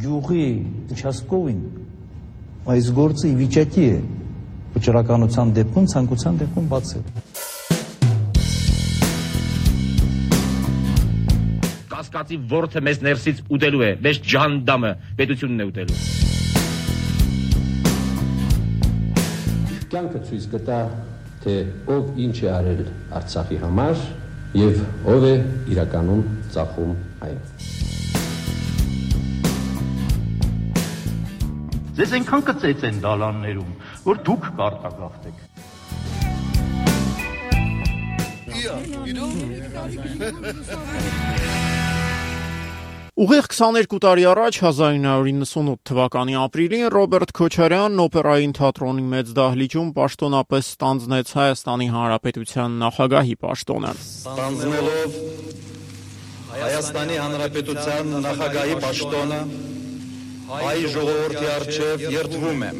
գյուղի 0.00 0.44
Չասկովին 0.96 1.60
այս 2.70 2.88
գործը 2.96 3.26
ի 3.28 3.34
վիճակի 3.40 3.84
է 3.84 3.96
վճռականության 4.74 5.50
դեպքում, 5.56 5.86
ցանկության 5.92 6.38
դեպքում 6.40 6.68
բացել։ 6.70 7.02
Կասկածի 11.90 12.38
ворթը 12.52 12.82
մեզ 12.86 13.02
ներսից 13.08 13.42
ուտելու 13.56 13.84
է, 13.88 13.90
մեզ 14.06 14.22
ջանդամը 14.32 14.92
պետությունն 15.20 15.60
է 15.60 15.68
ուտելու։ 15.70 15.98
Կյանքը 19.90 20.24
ցույց 20.30 20.48
կտա, 20.54 20.80
թե 21.44 21.58
ով 21.96 22.24
ինչ 22.28 22.36
է 22.46 22.50
արել 22.54 22.82
Արցախի 23.20 23.60
համար 23.66 24.08
եւ 24.60 24.82
ով 25.16 25.30
է 25.34 25.36
իրականում 25.74 26.26
ծախում 26.54 26.96
այն։ 27.26 27.79
Ձեզ 32.00 32.12
այնքան 32.16 32.42
կծեց 32.48 32.82
են 32.88 32.98
դալաններում, 33.04 33.72
որ 34.06 34.20
դուք 34.24 34.44
կարտագաղթեք։ 34.56 35.40
Ուղիղ 43.20 43.48
22 43.52 44.00
տարի 44.00 44.24
առաջ 44.30 44.60
1998 44.62 45.74
թվականի 45.90 46.38
ապրիլին 46.40 46.86
Ռոբերտ 46.94 47.34
Քոչարյանն 47.36 48.00
օպերային 48.06 48.54
թատրոնի 48.60 49.04
մեծ 49.10 49.34
դահլիճում 49.36 49.90
պաշտոնապես 50.00 50.70
ստանձնեց 50.72 51.34
Հայաստանի 51.36 51.90
Հանրապետության 51.98 52.78
նախագահի 52.86 53.36
պաշտոնը։ 53.44 53.92
Ստանձնելով 54.00 55.20
Հայաստանի 56.64 57.20
Հանրապետության 57.26 58.16
նախագահի 58.24 58.80
պաշտոնը 58.86 59.42
հայ 60.50 60.78
ժողովրդի 60.94 61.46
արչև 61.54 62.02
երդվում 62.10 62.64
եմ 62.70 62.78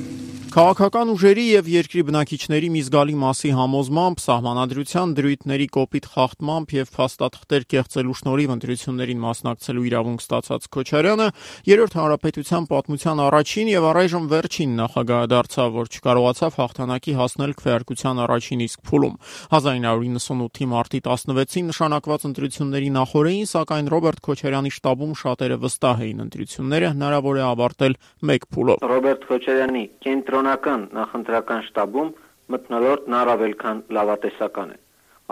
Քաղաքական 0.51 1.13
ուժերի 1.13 1.43
եւ 1.47 1.69
երկրի 1.71 2.02
բնակիչների 2.09 2.69
մի 2.74 2.80
զգալի 2.83 3.13
մասի 3.21 3.51
համոզմամբ 3.55 4.19
սահմանադրության 4.19 5.11
դրույթների 5.15 5.66
կոպիտ 5.77 6.07
խախտմամբ 6.11 6.73
եւ 6.74 6.88
փաստաթղթեր 6.97 7.66
կեղծելու 7.71 8.16
շնորհիվ 8.19 8.51
ընտրություններին 8.57 9.21
մասնակցելու 9.23 9.85
իրավունք 9.91 10.24
ստացած 10.27 10.66
Քոչարյանը 10.74 11.29
երրորդ 11.71 11.95
հանրապետության 12.01 12.66
պատմության 12.66 13.23
առաջին 13.30 13.71
եւ 13.71 13.87
առայժմ 13.91 14.27
վերջին 14.35 14.74
նախագահը 14.80 15.30
դարձավ, 15.30 15.71
որ 15.79 15.87
չկարողացավ 15.95 16.59
հաղթանակի 16.59 17.15
հասնել 17.21 17.55
քվեարկության 17.63 18.23
առաջին 18.27 18.67
իսկ 18.67 18.83
փուլում։ 18.91 19.15
1998-ի 19.55 20.69
մարտի 20.74 21.02
16-ին 21.07 21.71
նշանակված 21.71 22.27
ընտրությունների 22.30 22.91
նախորդին, 22.99 23.46
սակայն 23.55 23.93
Ռոբերտ 23.95 24.21
Քոչարյանի 24.27 24.74
շտաբում 24.80 25.15
շատերը 25.23 25.61
վստահ 25.63 26.05
էին 26.11 26.27
ընտրությունները 26.27 26.93
հնարավոր 26.99 27.39
է 27.39 27.46
ավարտել 27.51 27.99
մեկ 28.30 28.51
փուլով։ 28.51 28.87
Ռոբերտ 28.91 29.27
Քոչարյանի 29.30 29.85
կենտրոն 30.01 30.40
կենտրոնական 30.41 30.85
նախընտրական 30.96 31.65
շտաբում 31.66 32.10
մթնոլորտն 32.52 33.16
առավել 33.16 33.55
քան 33.63 33.80
լավատեսական 33.96 34.71
է։ 34.73 34.79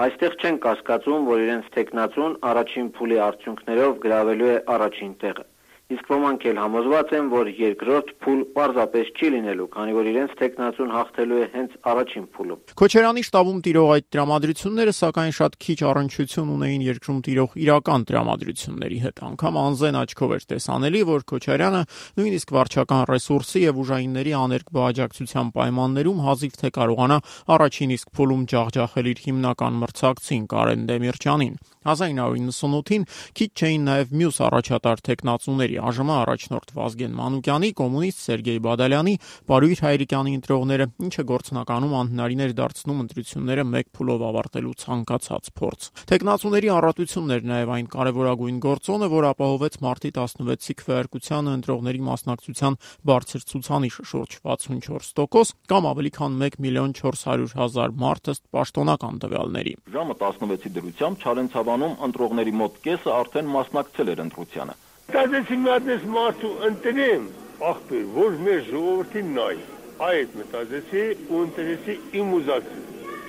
Այստեղ 0.04 0.34
չեն 0.36 0.58
կասկածում, 0.64 1.22
որ 1.28 1.44
իրենց 1.44 1.70
տեխնացուն 1.76 2.34
առաջին 2.50 2.90
փուլի 2.98 3.18
արդյունքներով 3.28 3.94
գրավելու 4.04 4.50
է 4.52 4.58
առաջին 4.74 5.14
տեղը 5.22 5.44
իսկ 5.88 6.10
ոմանք 6.12 6.42
էլ 6.50 6.58
համոզված 6.60 7.12
են, 7.16 7.28
որ 7.32 7.48
երկրորդ 7.56 8.08
փուլ 8.20 8.40
պարզապես 8.52 9.06
չի 9.16 9.28
լինելու, 9.32 9.66
քանի 9.72 9.94
որ 9.96 10.08
իրենց 10.10 10.32
տեխնացուն 10.36 10.90
հաղթելու 10.92 11.38
է 11.38 11.46
հենց 11.54 11.76
առաջին 11.92 12.26
փուլում։ 12.36 12.60
Քոչարյանի 12.76 13.22
շտաբում 13.28 13.62
տիրող 13.64 13.92
այդ 13.94 14.06
տրամադրությունները 14.12 14.94
սակայն 14.98 15.32
շատ 15.38 15.56
քիչ 15.64 15.78
առնչություն 15.88 16.52
ունեին 16.58 16.84
երկրում 16.88 17.22
տիրող 17.28 17.56
իրական 17.64 18.04
տրամադրությունների 18.08 18.98
հետ։ 19.08 19.22
Անկամ 19.28 19.58
անզեն 19.64 19.98
աչքով 20.02 20.36
էր 20.36 20.44
տեսանելի, 20.52 21.02
որ 21.08 21.24
Քոչարյանը 21.32 21.82
նույնիսկ 22.20 22.52
վարչական 22.58 23.02
ռեսուրսի 23.08 23.64
եւ 23.64 23.80
ուժայինների 23.88 24.32
աներկ 24.44 24.70
բաժակցության 24.76 25.52
պայմաններում 25.56 26.22
հազիվ 26.28 26.60
թե 26.60 26.72
կարողանա 26.78 27.18
առաջին 27.56 27.96
իսկ 27.96 28.12
փուլում 28.18 28.44
ջախջախել 28.52 29.08
իր 29.08 29.24
հիմնական 29.24 29.82
մրցակցին 29.88 30.44
Կարեն 30.52 30.86
Դեմիրճյանին։ 30.88 31.56
1998-ին 31.88 33.04
քիչ 33.38 33.48
չէին 33.56 33.84
նաև 33.88 34.14
մյուս 34.18 34.40
առաջատար 34.48 35.02
տեխնացուների 35.08 35.77
ԱԺՄ 35.78 36.10
առաջնորդ 36.18 36.72
Վազգեն 36.78 37.14
Մանուկյանի, 37.18 37.70
կոմունիստ 37.78 38.18
Սերգեյ 38.28 38.58
Բադալյանի, 38.66 39.14
Բարույր 39.48 39.80
Հայրիկյանի 39.84 40.32
ընտրողները, 40.38 40.86
ինչը 41.08 41.24
գործնականում 41.28 41.94
անհնարին 41.98 42.42
էր 42.48 42.52
դարձնում 42.58 43.02
ընտրությունները 43.04 43.64
մեկ 43.68 43.86
փուլով 43.98 44.24
ավարտելու 44.28 44.74
ցանկացած 44.82 45.50
փորձ։ 45.58 45.88
Տեխնացուների 46.08 46.68
առատությունն 46.78 47.34
էր 47.38 47.42
նաև 47.48 47.72
այն 47.78 47.88
կարևորագույն 47.94 48.58
գործոնը, 48.68 49.08
որ 49.14 49.28
ապահովեց 49.32 49.78
մարտի 49.84 50.10
16-ի 50.18 50.74
քվեարկությանը 50.82 51.54
ընտրողների 51.58 52.02
մասնակցության 52.08 52.78
բարձր 53.08 53.46
ցուցանիշը 53.52 54.04
շուրջ 54.12 54.38
64% 54.48 55.54
կամ 55.72 55.88
ավելի 55.92 56.12
քան 56.18 56.40
1 56.48 56.58
միլիոն 56.64 56.96
400 56.98 57.56
հազար 57.58 57.96
մարդ 58.02 58.32
ըստ 58.34 58.44
պաշտոնական 58.56 59.22
տվյալների։ 59.24 59.74
Ժամը 59.94 60.18
16-ի 60.24 60.74
դրությամբ 60.78 61.24
Չարենցավանում 61.24 61.96
ընտրողների 62.08 62.54
մոտ 62.62 62.82
կեսը 62.88 63.16
արդեն 63.18 63.50
մասնակցել 63.58 64.14
էր 64.14 64.22
ընտրությանը։ 64.28 64.78
Դասեցի 65.08 65.56
մատես 65.60 66.02
մարդու 66.14 66.48
ընտրեմ, 66.66 67.22
ախպեր, 67.68 68.02
որ 68.16 68.34
մեր 68.48 68.58
ժողովրդին 68.66 69.30
նայ։ 69.38 69.54
Այդ 70.08 70.34
մտածեցի 70.40 71.06
ու 71.30 71.40
ընտրեցի 71.46 71.96
իմ 72.20 72.36
ուզածը։ 72.40 72.82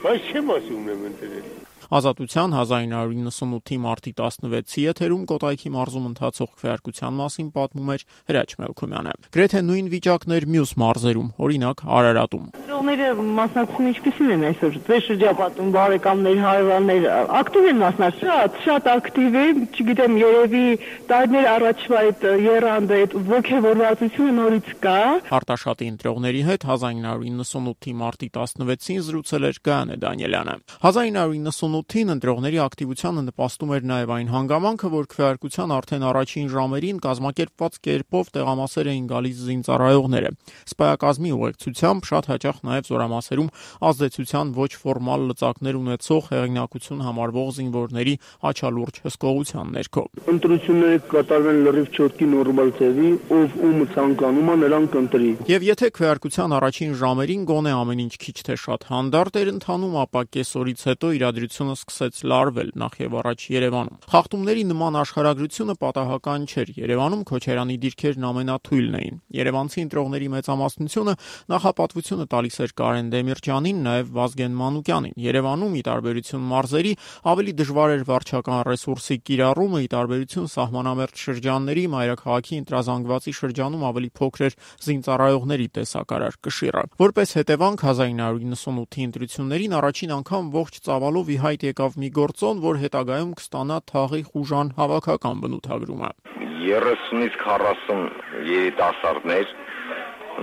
Բայց 0.03 0.28
չեմ 0.34 0.53
ասում 0.57 0.91
եմ 0.95 1.07
ընտրել։ 1.13 1.59
Ազատության 1.89 2.51
1998-ի 2.53 3.77
մարտի 3.81 4.11
16-ի 4.13 4.83
եթերում 4.83 5.22
Կոտայքի 5.31 5.72
մարզում 5.73 6.03
ընթացող 6.09 6.50
քվեարկության 6.59 7.16
մասին 7.17 7.47
պատմում 7.55 7.89
էր 7.95 8.03
Հրաչ 8.29 8.50
Մելքոմյանը։ 8.61 9.13
Գրեթե 9.33 9.61
նույն 9.66 9.88
վիճակն 9.94 10.35
էր 10.38 10.45
մյուս 10.53 10.73
մարզերում, 10.83 11.31
օրինակ 11.49 11.81
Արարատում։ 11.97 12.45
Ծողները 12.69 13.07
մասնակցությունը 13.39 13.89
ինչպեսին 13.89 14.29
են 14.35 14.45
այսօր։ 14.49 14.78
Ձեր 14.85 15.01
շրջապատում 15.09 15.72
բարեկամներ, 15.73 16.38
հարևաններ 16.45 17.07
ակտիվ 17.39 17.66
են 17.69 17.81
մասնակցում։ 17.81 18.29
Շատ, 18.29 18.61
շատ 18.69 18.89
ակտիվ 18.94 19.39
է, 19.39 19.45
չգիտեմ, 19.79 20.13
երևի 20.19 20.63
տարիներ 21.09 21.49
առաջվա 21.49 21.99
այդ 22.05 22.23
երանդը, 22.45 22.99
այդ 22.99 23.17
ողջավորվածությունը 23.33 24.35
նորից 24.39 24.72
կա։ 24.85 24.95
Արտաշատի 25.39 25.89
ընտրողների 25.89 26.45
հետ 26.49 26.67
1998-ի 26.69 27.94
մարտի 27.99 28.31
16-ին 28.38 29.03
զրուցել 29.09 29.49
էր 29.49 29.61
Գայանե 29.69 29.99
Դանիելյանը։ 30.05 30.57
1998 30.79 31.78
2008-ին 31.79 32.12
ընտրողների 32.13 32.59
ակտիվությանը 32.63 33.22
նպաստում 33.29 33.72
էր 33.75 33.85
նաև 33.90 34.12
այն 34.16 34.29
հանգամանքը, 34.34 34.90
որ 34.94 35.06
քվեարկության 35.13 35.73
արդեն 35.75 36.03
առաջին 36.09 36.47
ժամերին 36.53 36.97
կազմակերպված 37.06 37.78
կերպով 37.88 38.31
տեղամասեր 38.35 38.90
էին 38.90 39.06
գալիս 39.09 39.38
զինծառայողները։ 39.50 40.31
Սպայակազմի 40.69 41.31
ուղեկցությամբ 41.40 42.09
շատ 42.09 42.29
հաճախ 42.29 42.59
նաև 42.69 42.90
զորամասերում 42.90 43.50
ազդեցության 43.90 44.51
ոչ 44.59 44.72
ֆորմալ 44.84 45.25
լծակներ 45.29 45.79
ունեցող 45.79 46.29
հեղինակություն 46.29 47.03
համարվող 47.07 47.50
զինվորների 47.59 48.16
աչալուրջ 48.50 49.01
հսկողության 49.07 49.73
ներքո։ 49.79 50.03
Ընտրությունները 50.34 51.00
կատարվեն 51.13 51.59
լրիվ 51.69 51.88
չոտքի 52.00 52.29
նորմալ 52.34 52.73
ձևի, 52.79 53.09
ով 53.40 53.57
ում 53.69 53.79
ցանկանում 53.94 54.50
է 54.50 54.56
նրան 54.63 54.90
կընտրի։ 54.96 55.31
Եվ 55.50 55.67
եթե 55.69 55.90
քվեարկության 56.00 56.56
առաջին 56.59 56.94
ժամերին 57.00 57.44
գոնե 57.50 57.73
ամեն 57.79 58.03
ինչ 58.09 58.13
քիչ 58.19 58.38
թե 58.50 58.56
շատ 58.59 58.88
հանդարտ 58.90 59.40
էր 59.40 59.51
ընթանում, 59.53 59.97
ապա 60.03 60.22
կեսօրից 60.40 60.85
հետո 60.90 61.11
իրադրությունը 61.19 61.69
պատմությունը 61.69 61.78
սկսեց 61.80 62.19
լարվել 62.30 62.69
նախ 62.80 62.94
եւ 63.00 63.16
առաջ 63.19 63.44
Երևանում։ 63.53 63.97
Խախտումների 64.09 64.63
նման 64.69 64.96
աշխարհագրությունը 65.00 65.74
պատահական 65.80 66.46
չէր։ 66.50 66.69
Երևանում 66.80 67.22
Քոչարյանի 67.30 67.75
դիրքերն 67.84 68.25
ամենաթույլն 68.30 68.96
էին։ 69.00 69.16
Երևանցի 69.40 69.79
ընտրողների 69.85 70.28
մեծամասնությունը 70.34 71.13
նախապատվությունը 71.53 72.25
տալիս 72.34 72.56
էր 72.59 72.74
Կարեն 72.79 73.09
Դեմիրճյանին, 73.13 73.81
նաեւ 73.90 74.12
Վազգեն 74.19 74.53
Մանուկյանին։ 74.59 75.16
Երևանում 75.29 75.74
ի 75.79 75.84
տարբերություն 75.90 76.47
մարզերի 76.50 76.94
ավելի 77.29 77.53
դժվար 77.59 77.90
էր 78.00 78.03
վարչական 78.09 78.59
ռեսուրսի 78.69 79.18
կիրառումը, 79.29 79.79
ի 79.79 79.90
տարբերություն 79.94 80.50
սահմանամերձ 80.50 81.24
շրջանների 81.29 81.84
մայրաքաղաքի 81.94 82.59
ընտրազանգվածի 82.59 83.34
շրջանում 83.40 83.84
ավելի 83.90 84.09
փոքր 84.19 84.46
էր 84.49 84.58
զինծառայողների 84.90 85.67
տեսակարար 85.79 86.40
կշիռը։ 86.49 86.84
Որպես 86.99 87.29
հետևանք 87.40 87.85
1998-ի 87.90 89.08
ընտրություններին 89.09 89.76
առաջին 89.79 90.14
անգամ 90.20 90.49
ողջ 90.55 90.79
ծավալով 90.90 91.29
ի 91.29 91.38
հայտ 91.43 91.59
հայտ 91.59 91.73
եկավ 91.76 91.96
մի 92.00 92.09
գործոն, 92.16 92.59
որ 92.64 92.78
հետագայում 92.79 93.32
կստանա 93.35 93.78
թաղի 93.91 94.20
խուժան 94.32 94.67
հավաքական 94.79 95.40
բնութագրումը։ 95.44 96.11
30-ից 96.40 97.35
40 97.44 98.06
երիտասարդներ 98.47 99.52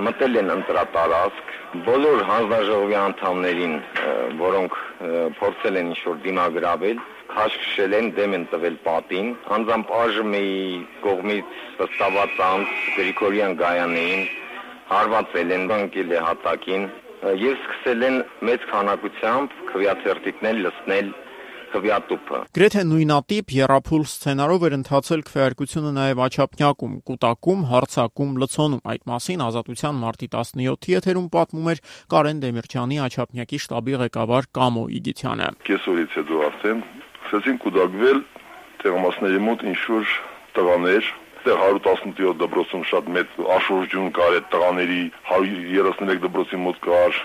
մտել 0.05 0.37
են 0.41 0.53
ընտրատարածք, 0.57 1.55
բոլոր 1.87 2.21
հանձնաժողովի 2.31 2.99
անդամներին, 3.01 3.75
որոնք 4.43 4.77
փորձել 5.41 5.81
են 5.81 5.89
ինչ-որ 5.95 6.21
դիմագրավել, 6.27 7.01
քաշքշել 7.33 7.97
են, 7.97 8.12
դեմ 8.21 8.37
են 8.37 8.47
տվել 8.53 8.77
պատին, 8.85 9.33
անձամբ 9.57 9.97
ԱԺՄ-ի 9.97 10.53
կողմից 11.07 11.57
վստահված 11.81 12.39
անձ 12.51 12.77
Գրիգորյան 12.99 13.59
Գայանեին 13.65 14.29
հարվածել 14.93 15.57
են, 15.57 15.69
բանկել 15.73 16.17
հատակին, 16.29 16.89
եւ 17.25 17.55
սկսել 17.57 18.03
են 18.07 18.19
մեծ 18.49 18.67
քանակությամբ 18.73 19.55
քվեաթերթիկներ 19.71 20.61
լցնել 20.67 21.15
քվյատուփը։ 21.73 22.39
Գրեթե 22.57 22.83
նույնատիպ 22.91 23.53
երապուլ 23.57 24.05
սցենարով 24.07 24.67
էր 24.67 24.77
ընթացել 24.77 25.23
քվեարկությունը 25.29 25.91
նաև 25.97 26.23
Աչափնյակում, 26.27 26.95
Կուտակում, 27.11 27.65
Հարցակում, 27.73 28.31
Լցոնում։ 28.43 28.83
Այդ 28.93 29.03
մասին 29.11 29.45
Ազատության 29.47 30.01
մարտի 30.05 30.29
17-ի 30.37 30.95
եթերում 30.97 31.29
պատմում 31.37 31.69
էր 31.75 31.83
Կարեն 32.15 32.41
Դեմիրճյանի 32.47 33.01
Աչափնյակի 33.07 33.61
շտաբի 33.67 33.99
ղեկավար 34.07 34.49
Կամո 34.57 34.85
Իգիթյանը։ 35.01 35.51
Կեսօրից 35.67 36.17
հետո 36.21 36.41
արդեն 36.47 36.83
սկսեցին 37.27 37.61
կուտակվել 37.67 38.19
տեղամասների 38.87 39.41
մոտ 39.47 39.67
ինչ-որ 39.67 40.17
տղաներ, 40.57 41.15
այստեղ 41.47 41.61
117 41.63 42.39
դպրոցում 42.41 42.83
շատ 42.91 43.11
մեծ 43.15 43.35
աշուրջուն 43.57 44.09
կար 44.17 44.33
այդ 44.37 44.47
տղաների 44.51 45.03
131 45.31 46.19
դպրոցի 46.25 46.59
մոտ 46.63 46.81
կար 46.87 47.21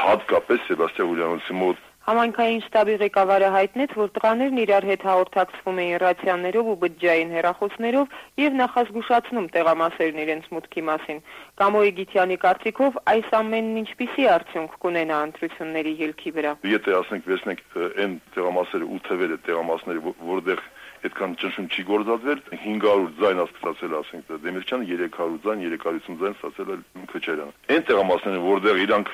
հատկապես 0.00 0.62
Սեբաստիան 0.70 1.10
Ուլյանոցի 1.12 1.56
մոտ 1.60 1.82
Համայնքային 2.06 2.60
շտաբի 2.62 2.92
ղեկավարը 3.00 3.46
հայտնեց, 3.50 3.94
որ 3.98 4.10
տղաներն 4.14 4.58
իրար 4.62 4.84
հետ 4.86 5.04
հաղորդակցվում 5.08 5.80
էին 5.82 5.96
ռացիաներով 6.02 6.68
ու 6.70 6.76
բջջային 6.84 7.32
հեռախոսներով 7.34 8.14
եւ 8.42 8.58
նախազգուշացնում 8.60 9.48
տեղամասերն 9.56 10.20
իրենց 10.22 10.46
մուտքի 10.54 10.84
մասին։ 10.86 11.18
Կամոյի 11.58 11.92
Գիթյանի 11.98 12.38
կարծիքով 12.46 13.00
այս 13.10 13.34
ամենն 13.40 13.82
ինչպիսի 13.82 14.28
արդյունք 14.36 14.78
կունենա 14.86 15.18
ընտրությունների 15.26 15.94
ելքի 16.06 16.34
վրա։ 16.38 16.52
Եթե 16.76 16.96
ասենք 17.02 17.30
վերցնենք 17.34 17.62
այն 18.06 18.18
տեղամասերը 18.38 18.86
ու 18.86 19.02
թվերը 19.10 19.38
տեղամասները, 19.50 20.16
որտեղ 20.30 20.66
այդքան 21.06 21.34
ճնշում 21.42 21.66
չի 21.74 21.82
գործածվել 21.90 22.40
500 22.54 23.08
ձայն 23.20 23.40
աստծացել 23.42 23.96
ասենք 24.00 24.30
Դեմիրճյանը 24.46 24.86
300 24.90 25.38
ձայն 25.44 25.64
350 25.66 26.20
ձայն 26.22 26.36
ստացել 26.36 26.70
է 26.72 26.78
Քոչարյանը 27.12 27.74
այն 27.76 27.84
տեղամասները 27.90 28.40
որտեղ 28.46 28.80
իրանք 28.86 29.12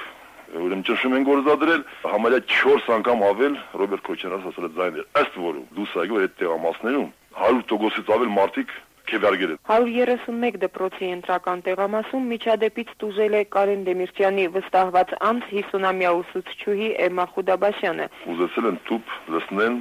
ուրեմն 0.53 0.85
ճնշում 0.89 1.17
են 1.17 1.27
գործադրել 1.29 1.83
համարյա 2.13 2.41
4 2.53 2.89
անգամ 2.97 3.23
ավել 3.29 3.55
Ռոբերտ 3.83 4.03
Քոչարյանը 4.09 4.49
ասել 4.53 4.67
է 4.69 4.71
ձայներ 4.79 5.05
ըստ 5.23 5.37
որում 5.43 5.69
դուսայգու 5.79 6.21
այդ 6.23 6.35
տեղամասներում 6.43 7.09
100%-ից 7.43 8.13
ավել 8.17 8.35
մարդիկ 8.39 8.75
քեվարգել 9.13 9.55
են 9.55 9.59
131 9.69 10.61
դպրոցի 10.63 11.09
ընտրական 11.17 11.63
տեղամասում 11.69 12.29
միջադեպից 12.33 12.93
տուժել 13.03 13.35
է 13.39 13.43
Կարեն 13.57 13.83
Դեմիրճյանի 13.89 14.45
վստահված 14.57 15.17
անձ 15.31 15.49
50-ամյա 15.53 16.13
ուսուցչուհի 16.21 16.89
Էմա 17.09 17.27
Խուդաբաշյանը 17.33 18.07
ուզեցել 18.37 18.71
են 18.73 18.79
տուփ 18.91 19.17
լցնեն 19.35 19.77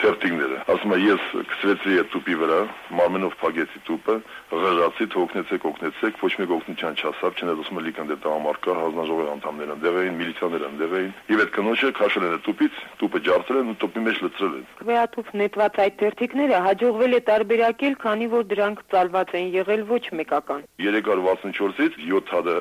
թերթիկները։ 0.00 0.58
Ասում 0.70 0.92
է 0.94 0.98
ես 1.02 1.24
գցվեցի 1.50 1.96
այդ 2.00 2.08
տուպի 2.14 2.36
վրա, 2.40 2.58
մարմենով 3.00 3.34
փագեցի 3.40 3.80
տուպը, 3.88 4.16
ղրացի, 4.50 5.06
թողնեցեք, 5.14 5.66
օգնեցեք, 5.70 6.20
ոչ 6.20 6.32
մեկ 6.40 6.54
օգնության 6.56 6.98
չասավ, 7.00 7.36
չնայած 7.40 7.62
ասում 7.64 7.80
է 7.80 7.84
լիքան 7.86 8.10
դե 8.10 8.16
տղամարդկա 8.24 8.76
հանձնաժողովի 8.80 9.30
անդամներ 9.34 9.72
են, 9.74 9.80
դեղ 9.84 9.98
էին, 10.00 10.16
միլիցիաներ 10.20 10.64
են, 10.70 10.78
դեղ 10.80 10.94
էին։ 11.00 11.12
Եվ 11.30 11.42
այդ 11.44 11.52
կնոջը 11.56 11.90
քաշել 12.00 12.26
են 12.30 12.40
տուպից, 12.50 12.80
տուպը 13.00 13.22
ջարդել 13.30 13.60
են 13.60 13.70
ու 13.70 13.76
տուպի 13.80 14.04
մեջ 14.10 14.20
լցրել 14.20 14.54
են։ 14.60 14.64
Քվեաթուփ 14.80 15.30
նետված 15.40 15.80
այդ 15.84 15.94
թերթիկները 16.00 16.60
հաջողվել 16.70 17.12
է 17.14 17.20
տարբերակել, 17.30 17.94
քանի 18.00 18.26
որ 18.30 18.44
դրանք 18.50 18.82
ծալված 18.90 19.34
են 19.40 19.46
եղել 19.60 19.82
ոչ 19.90 20.04
մեկական։ 20.20 20.60
364-ից 20.80 21.98
7 22.10 22.32
հատը 22.34 22.56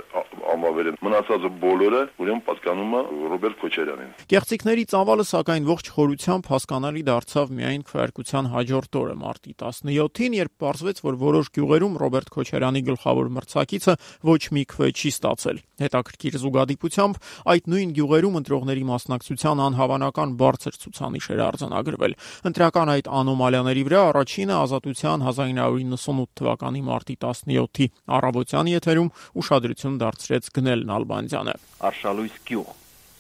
անվավել 0.54 0.90
են։ 0.90 0.98
Մնացածը 1.04 1.50
բոլորը 1.64 2.02
ուրեմն 2.20 2.44
պատկանում 2.50 2.94
է 3.00 3.02
Ռոբերտ 3.34 3.60
Քոչարյանին։ 3.64 4.12
Կեղծիքների 4.34 4.86
ծավալը 4.94 5.25
սակայն 5.30 5.68
ողջ 5.70 5.92
խորությամբ 5.96 6.50
հասկանալի 6.54 7.04
դարձավ 7.19 7.50
միայն 7.51 7.81
քվեարկության 7.83 8.45
հաջորդ 8.54 8.98
օրը 9.00 9.16
մարտի 9.19 9.54
17-ին, 9.60 10.36
երբ 10.39 10.54
պարզվեց, 10.63 11.00
որ 11.04 11.16
որոշ 11.19 11.50
գյուղերում 11.57 11.98
Ռոբերտ 12.00 12.30
Քոչարյանի 12.36 12.81
գլխավոր 12.89 13.31
մրցակիցը 13.36 13.95
ոչ 14.30 14.42
մի 14.56 14.63
քվե 14.71 14.89
չի 14.95 15.12
ստացել։ 15.12 15.60
Հետաքրքիր 15.83 16.38
զուգադիպությամբ 16.39 17.19
այդ 17.54 17.69
նույն 17.74 17.92
գյուղերում 18.00 18.39
ընտրողների 18.39 18.83
մասնակցության 18.89 19.63
անհավանական 19.68 20.36
բարձր 20.39 20.80
ցուցանիշ 20.80 21.30
էր 21.36 21.44
արձանագրվել։ 21.50 22.18
Ընտրական 22.50 22.94
այդ 22.95 23.12
անոմալիաների 23.19 23.83
վրա 23.89 24.01
առաջինը 24.10 24.56
ազատության 24.63 25.27
1998 25.27 26.27
թվականի 26.39 26.83
մարտի 26.88 27.15
17-ի 27.19 27.89
առավոտյան 28.19 28.74
եթերում 28.80 29.13
ուշադրություն 29.44 30.00
դարձրեց 30.04 30.51
Գնել 30.60 30.86
Նալբանդյանը։ 30.94 31.56
Արշալույս 31.89 32.44
գյուղ 32.50 32.75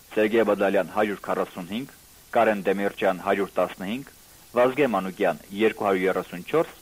Սերգեյ 0.09 0.45
Բադալյան 0.49 0.93
145 0.95 1.98
Կարեն 2.29 2.59
Դեմիրճյան 2.61 3.19
115, 3.25 4.09
Վազգե 4.53 4.87
Մանուկյան 4.93 5.39
234, 5.49 6.75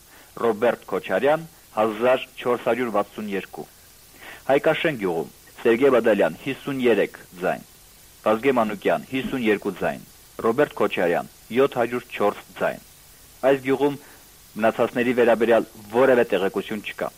Ռոբերտ 0.43 0.83
Քոչարյան 0.89 1.45
1462։ 1.83 3.63
Հայկաշեն 4.49 4.99
գյուղում 5.03 5.31
Սերգեյ 5.61 5.93
Բադալյան 5.95 6.37
53 6.43 7.17
ձայն, 7.43 7.63
Վազգե 8.27 8.55
Մանուկյան 8.59 9.07
52 9.13 9.73
ձայն, 9.79 10.05
Ռոբերտ 10.47 10.77
Քոչարյան 10.83 11.31
704 11.55 12.45
ձայն։ 12.59 12.85
Այս 13.47 13.65
գյուղում 13.67 13.99
մնացածների 14.59 15.17
վերաբերյալ 15.21 15.67
որևէ 15.95 16.25
տեղեկություն 16.35 16.87
չկա։ 16.91 17.13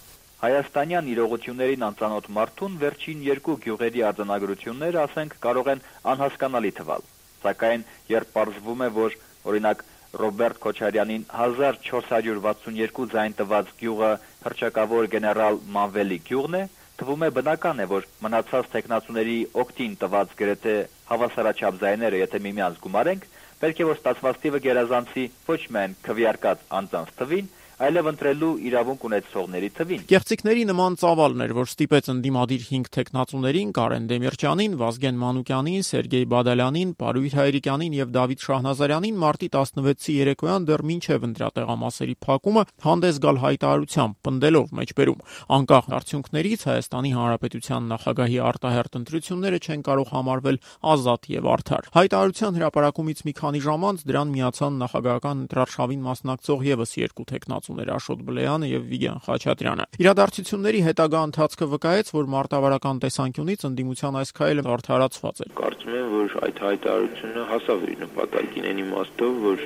Հայաստանյան 0.46 1.14
իրողություններին 1.18 1.86
անծանոթ 1.90 2.34
մարդուն 2.38 2.82
վերջին 2.84 3.24
երկու 3.34 3.62
գյուղերի 3.66 4.04
արձանագրությունները, 4.10 5.08
ասենք, 5.10 5.40
կարող 5.46 5.72
են 5.74 5.88
անհասկանալի 6.14 6.78
թվալ 6.80 7.10
Սակայն 7.44 7.86
երբ 8.10 8.34
պարզվում 8.36 8.84
է, 8.86 8.90
որ 9.00 9.18
օրինակ 9.50 9.84
Ռոբերտ 10.20 10.60
Քոչարյանին 10.64 11.24
1462 11.30 13.10
ձայն 13.14 13.36
տված 13.40 13.68
գյուղը 13.80 14.12
հրճակավոր 14.46 15.10
գեներալ 15.14 15.60
Մանվելի 15.76 16.18
գյուղն 16.30 16.58
է, 16.60 16.64
թվում 17.00 17.26
է 17.28 17.30
բնական 17.36 17.84
է, 17.84 17.86
որ 17.92 18.08
մնացած 18.26 18.72
տեխնացուների 18.74 19.38
օկտին 19.64 19.94
տված 20.02 20.34
գրեթե 20.40 20.74
հավասարաչափ 21.12 21.78
ձայները, 21.84 22.22
եթե 22.26 22.42
միմյանց 22.48 22.82
գումարենք, 22.84 23.30
պետք 23.62 23.80
է 23.80 23.88
որ 23.90 24.00
ստացված 24.00 24.42
տիվը 24.44 24.60
գերազանցի 24.66 25.24
ոչ 25.48 25.62
միայն 25.78 25.96
քվեարկած 26.10 26.66
անձանց 26.80 27.16
թվին, 27.22 27.48
այլև 27.80 28.08
ընտրելու 28.12 28.52
իրավունք 28.68 29.04
ունեցողների 29.08 29.70
թվին։ 29.78 30.02
Կեղծիքների 30.10 30.64
նման 30.68 30.96
ծավալն 31.00 31.44
էր, 31.46 31.52
որ 31.56 31.68
ստիպեց 31.70 32.10
ընդդիմադիր 32.12 32.64
5 32.70 32.90
տեխնացուներին՝ 32.96 33.70
Կարեն 33.80 34.08
Դեմիրճյանին, 34.10 34.74
Վազգեն 34.80 35.20
Մանուկյանին, 35.24 35.86
Սերգեյ 35.90 36.26
Բադալյանին, 36.34 36.92
Պարույր 37.00 37.38
Հայրիկյանին 37.40 37.96
եւ 38.00 38.12
Դավիթ 38.20 38.44
Շահնազարյանին 38.50 39.20
մարտի 39.24 39.50
16-ի 39.56 40.16
երեկոյան 40.20 40.68
դեռ 40.68 40.84
մինչև 40.90 41.28
ընտրատեղամասերի 41.30 42.16
փակումը 42.28 42.64
հանդես 42.84 43.22
գալ 43.24 43.40
հայտարարությամբ, 43.40 44.20
պնդելով 44.28 44.68
մեջբերում։ 44.80 45.24
Անկախ 45.60 45.90
արդյունքներից 46.00 46.68
Հայաստանի 46.70 47.12
Հանրապետության 47.16 47.90
նախագահի 47.96 48.40
արտահերտ 48.50 49.00
ընտրությունները 49.00 49.60
չեն 49.64 49.84
կարող 49.88 50.14
համարվել 50.20 50.62
ազատ 50.90 51.30
եւ 51.40 51.50
արդար։ 51.56 51.90
Հայտարարության 51.96 52.60
հրապարակումից 52.60 53.24
մի 53.30 53.34
քանի 53.40 53.64
ժամ 53.70 53.88
անց 53.90 54.06
դրան 54.10 54.34
միացան 54.36 54.80
նախագահական 54.84 55.44
ընտրարշավին 55.48 56.06
մասնակցող 56.10 56.66
եւս 56.70 56.96
երկու 57.00 57.30
տեխնացու 57.70 57.80
ուսումներ 57.80 57.90
Աշոտ 57.94 58.22
Բլեյանը 58.26 58.68
եւ 58.70 58.86
Վիգեն 58.90 59.20
Խաչատրյանը։ 59.26 59.86
Իրադարձությունների 60.02 60.80
հետագա 60.90 61.20
ընթացքը 61.30 61.66
վկայեց, 61.74 62.08
որ 62.16 62.30
մարտավարական 62.34 63.02
տեսանկյունից 63.04 63.66
ընդդիմության 63.70 64.18
այս 64.20 64.32
քայլը 64.40 64.64
արդարացված 64.74 65.42
էր։ 65.46 65.52
Կարծում 65.60 65.98
եմ, 66.00 66.08
որ 66.16 66.36
այդ 66.50 66.62
հայտարարությունը 66.66 67.44
հասավ 67.50 67.86
իր 67.90 68.02
նպատակին 68.06 68.68
այն 68.70 68.82
իմաստով, 68.84 69.34
որ 69.46 69.66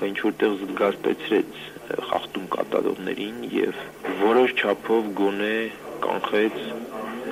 դա 0.00 0.10
ինչ 0.10 0.18
որտեղ 0.20 0.52
զգաստեցրեց 0.60 1.62
խախտում 2.10 2.46
կատարողներին 2.54 3.38
եւ 3.56 3.80
որոշ 4.20 4.52
չափով 4.60 5.08
գոնե 5.20 5.56
կանխեց 6.04 6.58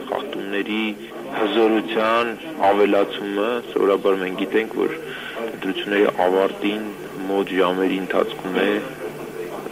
խախտումների 0.09 0.85
հզորության 1.39 2.31
ավելացումը, 2.69 3.49
սովորաբար 3.73 4.19
մենք 4.23 4.41
գիտենք, 4.43 4.77
որ 4.79 4.95
ընտրությունների 5.49 6.09
ավարտին 6.27 6.89
մոտ 7.29 7.53
ժամերի 7.59 7.99
ընթացքում 8.05 8.59
է 8.63 8.71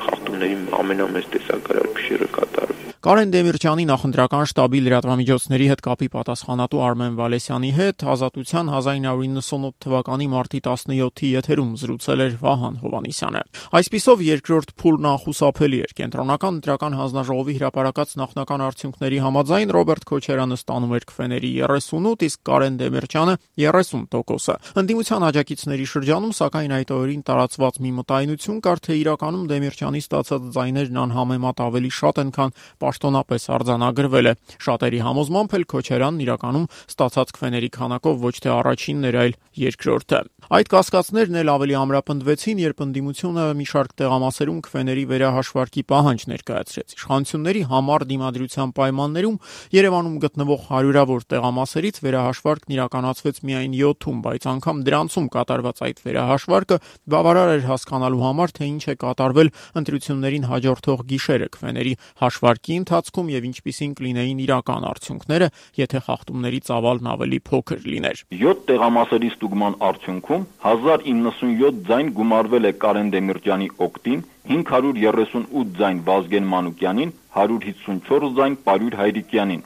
խախտումների 0.09 0.59
ամենամեծ 0.81 1.33
տեսակարար 1.37 1.91
փշերը 1.97 2.31
կատարվում։ 2.39 2.96
Կարեն 3.07 3.31
Դեմիրճյանի 3.31 3.85
նախընտրական 3.87 4.49
շտաբի 4.51 4.79
լրատվամիջոցների 4.83 5.67
հետ 5.71 5.83
կապի 5.87 6.07
պատասխանատու 6.11 6.81
Արմեն 6.83 7.19
Վալեսյանի 7.21 7.69
հետ 7.77 8.03
Ազատության 8.11 8.71
1998 8.75 9.77
թվականի 9.85 10.27
մարտի 10.33 10.61
17-ի 10.67 11.31
եթերում 11.37 11.71
զրուցել 11.83 12.25
էր 12.25 12.35
Վահան 12.41 12.81
Հովանիսյանը։ 12.83 13.43
Այսպիսով 13.79 14.25
երկրորդ 14.27 14.73
փուլն 14.83 15.07
անխուսափելի 15.07 15.79
էր։ 15.87 15.95
Կենտրոնական 16.03 16.59
ընտրական 16.59 16.99
հանձնաժողովի 16.99 17.55
հրապարակած 17.63 18.17
նախնական 18.27 18.67
արդյունքների 18.67 19.23
համաձայն 19.23 19.75
Ռոբերտ 19.77 20.07
Քոչարյանը 20.11 20.59
ստանում 20.67 20.97
էր 20.99 21.07
քվեների 21.15 21.53
38, 21.63 22.27
իսկ 22.27 22.43
Կարեն 22.51 22.81
Դեմիրճյանը 22.83 23.39
30%-ը։ 23.63 24.59
Ընդդիմության 24.83 25.27
աջակիցների 25.31 25.87
շրջանում 25.95 26.35
սակայն 26.43 26.77
այդ 26.81 26.93
օրերին 26.97 27.25
տարածված 27.31 27.81
մի 27.87 27.91
մտայնություն 28.03 28.61
կար, 28.67 28.83
թե 28.87 28.99
իրականում 29.07 29.47
Դեմիրճյանի 29.53 30.01
ստացած 30.07 30.51
ձայներն 30.57 31.01
անհամեմատ 31.07 31.65
ավելի 31.67 31.93
շատ 31.97 32.23
են, 32.27 32.31
քան 32.37 32.57
պաշտոնապես 32.97 33.43
արձանագրվել 33.57 34.27
է։ 34.27 34.33
Շատերի 34.67 35.01
համոզմամբ 35.05 35.55
էլ 35.57 35.65
Քոչարյանն 35.73 36.23
իրականում 36.25 36.67
ստացած 36.97 37.33
քվեների 37.37 37.71
քանակով 37.77 38.25
ոչ 38.25 38.35
թե 38.41 38.51
առաջինն 38.57 39.07
էր, 39.11 39.19
այլ 39.21 39.35
երկրորդը։ 39.67 40.21
Այդ 40.47 40.69
կասկածներն 40.71 41.37
էլ 41.43 41.49
ավելի 41.51 41.75
ամրապնդվեցին, 41.77 42.59
երբ 42.63 42.83
ընդդիմությունը 42.87 43.45
մի 43.59 43.67
շարք 43.67 43.95
տեղամասերում 44.01 44.61
քվեների 44.67 45.05
վերահաշվարկի 45.11 45.83
պահանջ 45.91 46.25
ներկայացրեց։ 46.31 46.95
Իշխանությունների 46.97 47.63
համար 47.67 48.05
դիմադրության 48.07 48.75
պայմաններում 48.77 49.39
Երևանում 49.77 50.17
գտնվող 50.23 50.61
հարյուրավոր 50.71 51.27
տեղամասերից 51.35 51.99
վերահաշվարկն 52.07 52.77
իրականացվեց 52.77 53.41
միայն 53.47 53.75
7-ում, 53.77 54.21
բայց 54.27 54.47
անգամ 54.55 54.85
դրանցում 54.87 55.27
կատարված 55.35 55.83
այդ 55.87 56.03
վերահաշվարկը 56.07 56.79
բավարար 57.17 57.51
էր 57.57 57.67
հասկանալու 57.67 58.23
համար, 58.27 58.55
թե 58.57 58.71
ինչ 58.71 58.85
է 58.87 58.97
կատարվել 59.03 59.53
ընտրություններին 59.83 60.47
հաջորդող 60.47 61.05
գիշերը 61.11 61.51
քվեների 61.57 61.95
հաշվարկի 62.23 62.76
ընթացքում 62.81 63.31
եւ 63.35 63.47
ինչպիսին 63.51 63.93
կլինեին 63.99 64.41
իրական 64.47 64.87
արդյունքները, 64.91 65.49
եթե 65.81 66.03
խախտումների 66.07 66.61
ծավալն 66.69 67.11
ավելի 67.13 67.41
փոքր 67.51 67.87
լիներ։ 67.93 68.23
7 68.41 68.65
տեղամասերի 68.71 69.31
ստուգման 69.37 69.79
արդյունքում 69.91 70.47
1097 70.67 71.81
ձայն 71.91 72.11
գումարվել 72.19 72.71
է 72.71 72.73
Կարեն 72.87 73.13
Դեմիրճյանի 73.17 73.69
օկտին, 73.87 74.27
538 74.51 75.73
ձայն 75.81 76.03
Վազգեն 76.11 76.51
Մանուկյանին, 76.57 77.15
154 77.37 78.29
ձայն 78.41 78.61
Պարյուր 78.67 79.01
Հայրիկյանին։ 79.01 79.65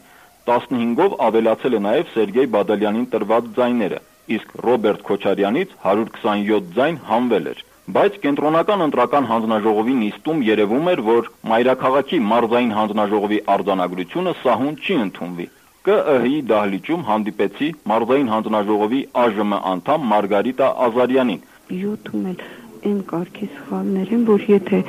15-ով 0.50 1.16
ավելացել 1.26 1.76
է 1.76 1.80
նաև 1.86 2.14
Սերգեյ 2.14 2.46
Բադալյանին 2.54 3.08
տրված 3.12 3.50
ձայները, 3.58 3.98
իսկ 4.36 4.54
Ռոբերտ 4.66 5.04
Քոչարյանից 5.10 5.74
127 5.84 6.72
ձայն 6.78 6.96
հանվել 7.10 7.50
էր։ 7.52 7.60
Բայց 7.90 8.16
կենտրոնական 8.22 8.82
ընտրական 8.84 9.24
հանձնաժողովի 9.28 9.94
նիստում 10.00 10.42
երևում 10.46 10.90
էր, 10.92 11.00
որ 11.06 11.30
Մայրաքաղաքի 11.52 12.18
մարզային 12.32 12.74
հանձնաժողովի 12.76 13.38
արձանագրությունը 13.54 14.34
սահուն 14.42 14.76
չի 14.84 14.98
ընդունվի։ 15.06 15.46
ԿԸՀ-ի 15.88 16.36
դահլիճում 16.52 17.04
հանդիպեցի 17.10 17.68
մարզային 17.92 18.32
հանձնաժողովի 18.34 19.00
ԱԺՄ 19.24 19.60
անդամ 19.74 20.08
Մարգարիտա 20.12 20.72
Ազարյանին։ 20.86 21.44
7-ում 21.70 22.26
էլ 22.34 22.59
այն 22.85 22.97
կարգի 23.09 23.47
սխալներ 23.55 24.09
են, 24.13 24.23
որ 24.29 24.43
եթե 24.51 24.79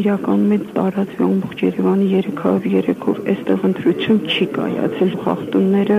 իրականում 0.00 0.54
այդ 0.56 0.64
տարածվի 0.76 1.24
ամբողջ 1.26 1.60
Երևանի 1.66 2.06
303 2.12 3.04
օր 3.12 3.20
այստեղ 3.32 3.66
ընտրություն 3.68 4.18
չի 4.26 4.46
կայացել, 4.56 5.12
խախտումները 5.26 5.98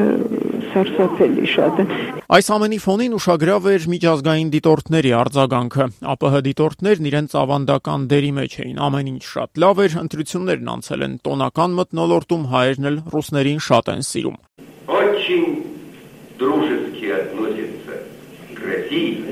սարսափելի 0.73 1.47
շատ 1.53 1.79
են։ 1.83 1.93
Այս 2.37 2.49
ամենի 2.57 2.79
ֆոնին 2.83 3.15
ուշագրավ 3.17 3.69
էր 3.71 3.87
միջազգային 3.93 4.51
դիտորդների 4.57 5.11
արձագանքը։ 5.21 5.85
ԱՊՀ 6.03 6.41
դիտորդներն 6.47 7.07
իրենց 7.11 7.37
ավանդական 7.41 8.07
դերի 8.11 8.31
մեջ 8.37 8.57
էին։ 8.67 8.81
Ամեն 8.87 9.11
ինչ 9.13 9.23
շատ 9.31 9.61
լավ 9.63 9.81
էր, 9.87 9.97
ընտրություններն 10.03 10.71
անցել 10.75 11.07
են 11.07 11.15
տոնական 11.27 11.77
մտնոլորտում, 11.79 12.43
հայերն 12.51 12.89
էլ 12.91 12.99
ռուսներին 13.15 13.63
շատ 13.67 13.93
են 13.95 14.03
սիրում։ 14.11 14.37
Очень 14.87 15.47
дружески 16.37 17.07
относится 17.21 17.93
к 18.53 18.59
России. 18.61 19.23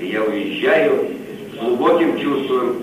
Я 0.00 0.22
уезжаю 0.22 0.94
с 1.21 1.21
глубоким 1.62 2.18
чувством 2.18 2.76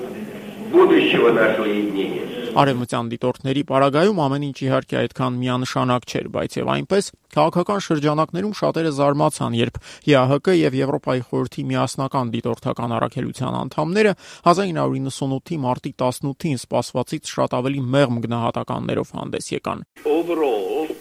будущего 0.71 1.31
нашего 1.31 1.65
единения։ 1.65 2.35
Արևմտյան 2.55 3.07
դիտորդների 3.11 3.61
պարագայում 3.67 4.19
ամեն 4.23 4.43
ինչ 4.47 4.57
իհարկե 4.63 4.95
այդքան 5.01 5.39
միանշանակ 5.41 6.05
չէր, 6.07 6.27
բայց 6.35 6.53
եւ 6.55 6.69
այնպես 6.71 7.09
քաղաքական 7.35 7.81
շրջանակներում 7.85 8.53
շատերը 8.59 8.91
զարմացան, 8.95 9.57
երբ 9.59 9.79
ԵԱՀԿ 10.07 10.55
եւ 10.55 10.77
Եվրոպայի 10.79 11.21
խորհրդի 11.27 11.65
միասնական 11.71 12.31
դիտորդական 12.35 12.95
առաքելության 12.95 13.57
անդամները 13.59 14.13
1998-ի 14.47 15.59
մարտի 15.65 15.91
18-ին 15.99 16.63
սպասվածից 16.63 17.33
շատ 17.35 17.57
ավելի 17.59 17.83
մեղմ 17.91 18.23
գնահատականներով 18.23 19.13
հանդես 19.19 19.51
եկան։ 19.51 19.83
Overall, 20.07 20.95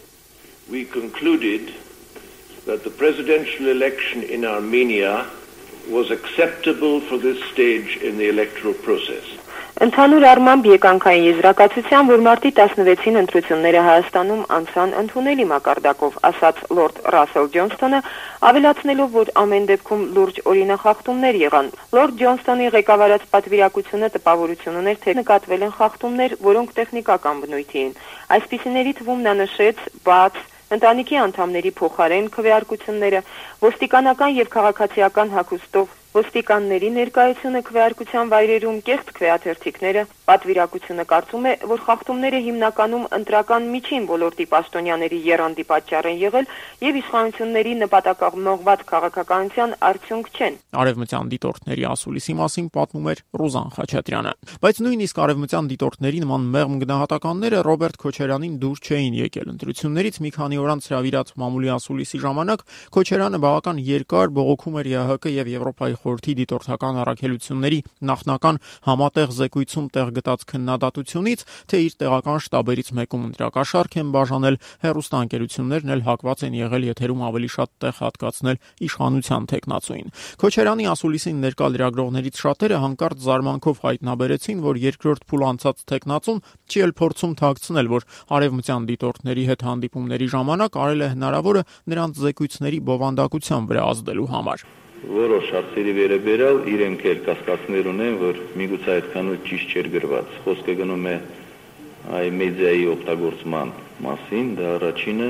we 0.67 0.83
concluded 0.91 1.71
that 2.67 2.83
the 2.83 2.91
presidential 2.91 3.71
election 3.71 4.27
in 4.27 4.43
Armenia 4.43 5.23
was 5.90 6.12
acceptable 6.12 7.02
for 7.02 7.18
this 7.18 7.40
stage 7.52 7.98
in 7.98 8.18
the 8.18 8.30
electoral 8.30 8.74
process. 8.88 9.26
Ընդհանուր 9.80 10.24
առմամբ 10.28 10.66
եկանքային 10.68 11.26
եզրակացության, 11.26 12.08
որ 12.12 12.24
մարտի 12.26 12.50
16-ին 12.58 13.20
ընտրությունները 13.20 13.84
Հայաստանում 13.86 14.42
անցան 14.56 14.92
ընդունելի 15.02 15.46
մակարդակով, 15.52 16.18
ասաց 16.30 16.60
լորդ 16.80 17.00
Ռասել 17.16 17.48
Ջոնսթոնը, 17.54 18.02
ավելացնելով, 18.50 19.10
որ 19.16 19.32
ամեն 19.44 19.70
դեպքում 19.72 20.04
լուրջ 20.20 20.42
օրինախախտումներ 20.52 21.40
եղան։ 21.46 21.72
Լորդ 21.96 22.20
Ջոնսթոնի 22.20 22.70
ղեկավարած 22.76 23.26
պատվիրակությունը 23.40 24.12
տպավորություն 24.20 24.80
ուներ, 24.84 25.02
թե 25.08 25.18
նկատվել 25.24 25.68
են 25.70 25.76
խախտումներ, 25.80 26.38
որոնք 26.50 26.76
տեխնիկական 26.80 27.44
բնույթի 27.48 27.84
են։ 27.88 28.00
Այսպիսիների 28.36 28.98
թվում 29.00 29.24
նա 29.30 29.34
նշեց 29.48 29.86
բաց 30.04 30.44
ընտանիքի 30.76 31.22
անդամների 31.26 31.72
փոխարեն 31.80 32.28
քվեարկությունները, 32.36 33.22
ոստիկանական 33.66 34.36
եւ 34.40 34.52
քաղաքացիական 34.58 35.34
հագուստով 35.38 35.99
ոստիկանների 36.10 36.88
ներկայությունը 36.96 37.60
քվեարկության 37.68 38.30
վայրերում 38.34 38.78
կեղծ 38.88 39.10
քվեաթերթիկները 39.14 40.02
պատվիրակությունը 40.30 41.04
կարծում 41.10 41.46
է, 41.50 41.52
որ 41.70 41.84
խախտումները 41.86 42.40
հիմնականում 42.46 43.06
ընտրական 43.18 43.68
միջին 43.74 44.08
ոլորտի 44.10 44.46
պաշտոնյաների 44.50 45.20
երանդի 45.30 45.66
պատճառ 45.70 46.10
են 46.10 46.18
եղել 46.24 46.50
եւ 46.86 46.98
իշխանությունների 47.02 47.74
նպատակամողված 47.84 48.84
քաղաքականության 48.90 49.76
արդյունք 49.90 50.32
չեն։ 50.34 50.58
Արևմտյան 50.82 51.30
դիտորդների 51.34 51.86
ասուլիսի 51.94 52.34
մասին 52.40 52.68
պատմում 52.74 53.10
էր 53.14 53.24
Ռուզան 53.40 53.70
Խաչատրյանը։ 53.78 54.34
Բայց 54.66 54.82
նույնիսկ 54.90 55.22
արևմտյան 55.30 55.70
դիտորդների 55.70 56.20
նման 56.26 56.50
մեղմ 56.58 56.76
գնահատականները 56.90 57.64
Ռոբերտ 57.70 58.02
Քոչարյանին 58.06 58.58
դուր 58.66 58.84
չէին 58.90 59.20
եկել 59.20 59.54
ընտրություններից 59.54 60.22
մի 60.26 60.34
քանի 60.40 60.62
օր 60.64 60.74
անց 60.74 60.90
հրավիրած 60.90 61.34
մամուլի 61.44 61.70
ասուլիսի 61.80 62.22
ժամանակ 62.26 62.66
Քոչարյանը 62.98 63.42
բավական 63.46 63.82
երկար 63.90 64.34
բողոքում 64.40 64.80
էր 64.80 64.90
ԵՀԿ 64.90 65.34
եւ 65.40 65.52
Եվրոպայի 65.60 65.99
խորհրդի 66.04 66.34
դիտորդական 66.40 67.00
առաքելությունների 67.04 67.80
նախնական 68.10 68.60
համատեղ 68.90 69.34
զեկույցում 69.40 69.88
տեղ 69.96 70.12
գտած 70.20 70.46
քննադատությունից, 70.50 71.44
թե 71.70 71.82
իր 71.86 71.94
տեղական 72.00 72.40
շտաբերից 72.46 72.90
մեկում 73.00 73.24
ընտրակաշարք 73.30 73.98
են 74.00 74.12
բաժանել, 74.16 74.60
հերոստանգերություններն 74.84 75.94
էլ 75.96 76.04
հակված 76.10 76.44
են 76.50 76.58
եղել 76.60 76.88
եթերում 76.90 77.24
ավելի 77.30 77.50
շատ 77.56 77.70
տեղ 77.84 77.96
հատկացնել 78.00 78.62
իշխանության 78.90 79.48
տեխնացուին։ 79.54 80.12
Քոչարյանի 80.40 80.90
ասուլիսին 80.94 81.42
ներկա 81.46 81.70
լրագրողներից 81.76 82.42
շատերը 82.44 82.82
հանկարծ 82.84 83.24
զարմանքով 83.30 83.84
հայտնաբերեցին, 83.90 84.64
որ 84.70 84.82
երկրորդ 84.90 85.26
փուլ 85.30 85.46
անցած 85.50 85.86
տեխնացուն 85.94 86.44
չի 86.70 86.84
էլ 86.86 86.94
փորձում 87.00 87.34
թաքցնել, 87.44 87.92
որ 87.94 88.08
արևմտյան 88.40 88.90
դիտորդների 88.90 89.48
հետ 89.50 89.66
հանդիպումների 89.70 90.30
ժամանակ 90.36 90.80
արել 90.84 91.06
է 91.06 91.14
հնարավորը 91.16 91.66
նրանց 91.94 92.24
զեկույցների 92.26 92.84
բովանդակության 92.90 93.70
վրա 93.74 93.90
ազդելու 93.94 94.30
համար 94.36 94.68
որոշ 95.08 95.52
հարցերի 95.56 95.94
վերաբերյալ 95.96 96.58
իրենք 96.74 97.04
էլ 97.12 97.20
կասկածներ 97.28 97.88
ունեն, 97.94 98.16
որ 98.20 98.42
միգուցե 98.60 98.92
այդքան 98.96 99.30
ճիշտ 99.48 99.76
չէր 99.76 99.88
գրված։ 99.96 100.34
Խոսքը 100.44 100.76
գնում 100.80 101.08
է 101.08 101.16
այ 102.20 102.28
մեդիայի 102.40 102.86
օգտագործման 102.96 103.74
մասին, 104.04 104.52
դա 104.60 104.68
առաջինը, 104.76 105.30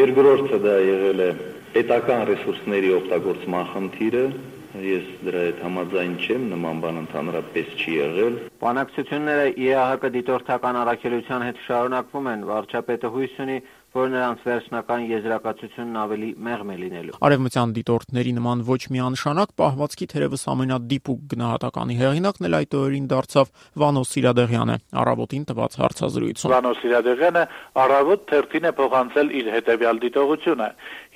երկրորդը 0.00 0.60
դա 0.66 0.76
եղել 0.84 1.24
է 1.24 1.30
պետական 1.74 2.24
ռեսուրսների 2.30 2.94
օգտագործման 3.00 3.68
խնդիրը, 3.72 4.24
ես 4.70 5.06
դրա 5.26 5.40
հետ 5.48 5.60
համաձայն 5.66 6.12
չեմ, 6.22 6.42
նման 6.50 6.80
բան 6.84 6.98
ընդհանրապես 7.00 7.70
չի 7.80 7.94
եղել։ 7.96 8.34
Բանակցությունները 8.60 9.46
ԵԱՀԿ 9.56 10.10
դիտորդական 10.16 10.78
առաքելության 10.80 11.44
հետ 11.48 11.58
շարունակվում 11.66 12.28
են, 12.30 12.44
վարչապետը 12.50 13.10
հույս 13.16 13.34
ունի, 13.44 13.56
որ 13.90 14.10
նրանց 14.14 14.42
վերջնական 14.46 15.04
եզրակացությունն 15.10 15.96
ավելի 16.00 16.28
մեղմ 16.46 16.68
է 16.70 16.76
լինելու։ 16.80 17.16
Արևմտյան 17.26 17.72
դիտորդների 17.78 18.34
նման 18.36 18.62
ոչ 18.68 18.78
միանշանակ 18.94 19.54
պահվածքի 19.60 20.06
թերևս 20.12 20.44
ամենադիպուկ 20.54 21.24
գնահատականի 21.32 21.96
հեղինակն 22.00 22.48
էլ 22.50 22.56
այդ 22.60 22.76
օրերին 22.80 23.08
դարձավ 23.10 23.50
Վանո 23.82 24.04
Սիրադեղյանը 24.10 24.76
առավոտին 25.02 25.44
տված 25.50 25.76
հարցազրույցում։ 25.80 26.54
Վանո 26.54 26.72
Սիրադեղյանը 26.80 27.44
առավոտ 27.84 28.24
թերթին 28.30 28.70
է 28.70 28.72
փոխանցել 28.78 29.34
իր 29.40 29.50
հետևյալ 29.58 30.02
դիտողությունը. 30.06 30.68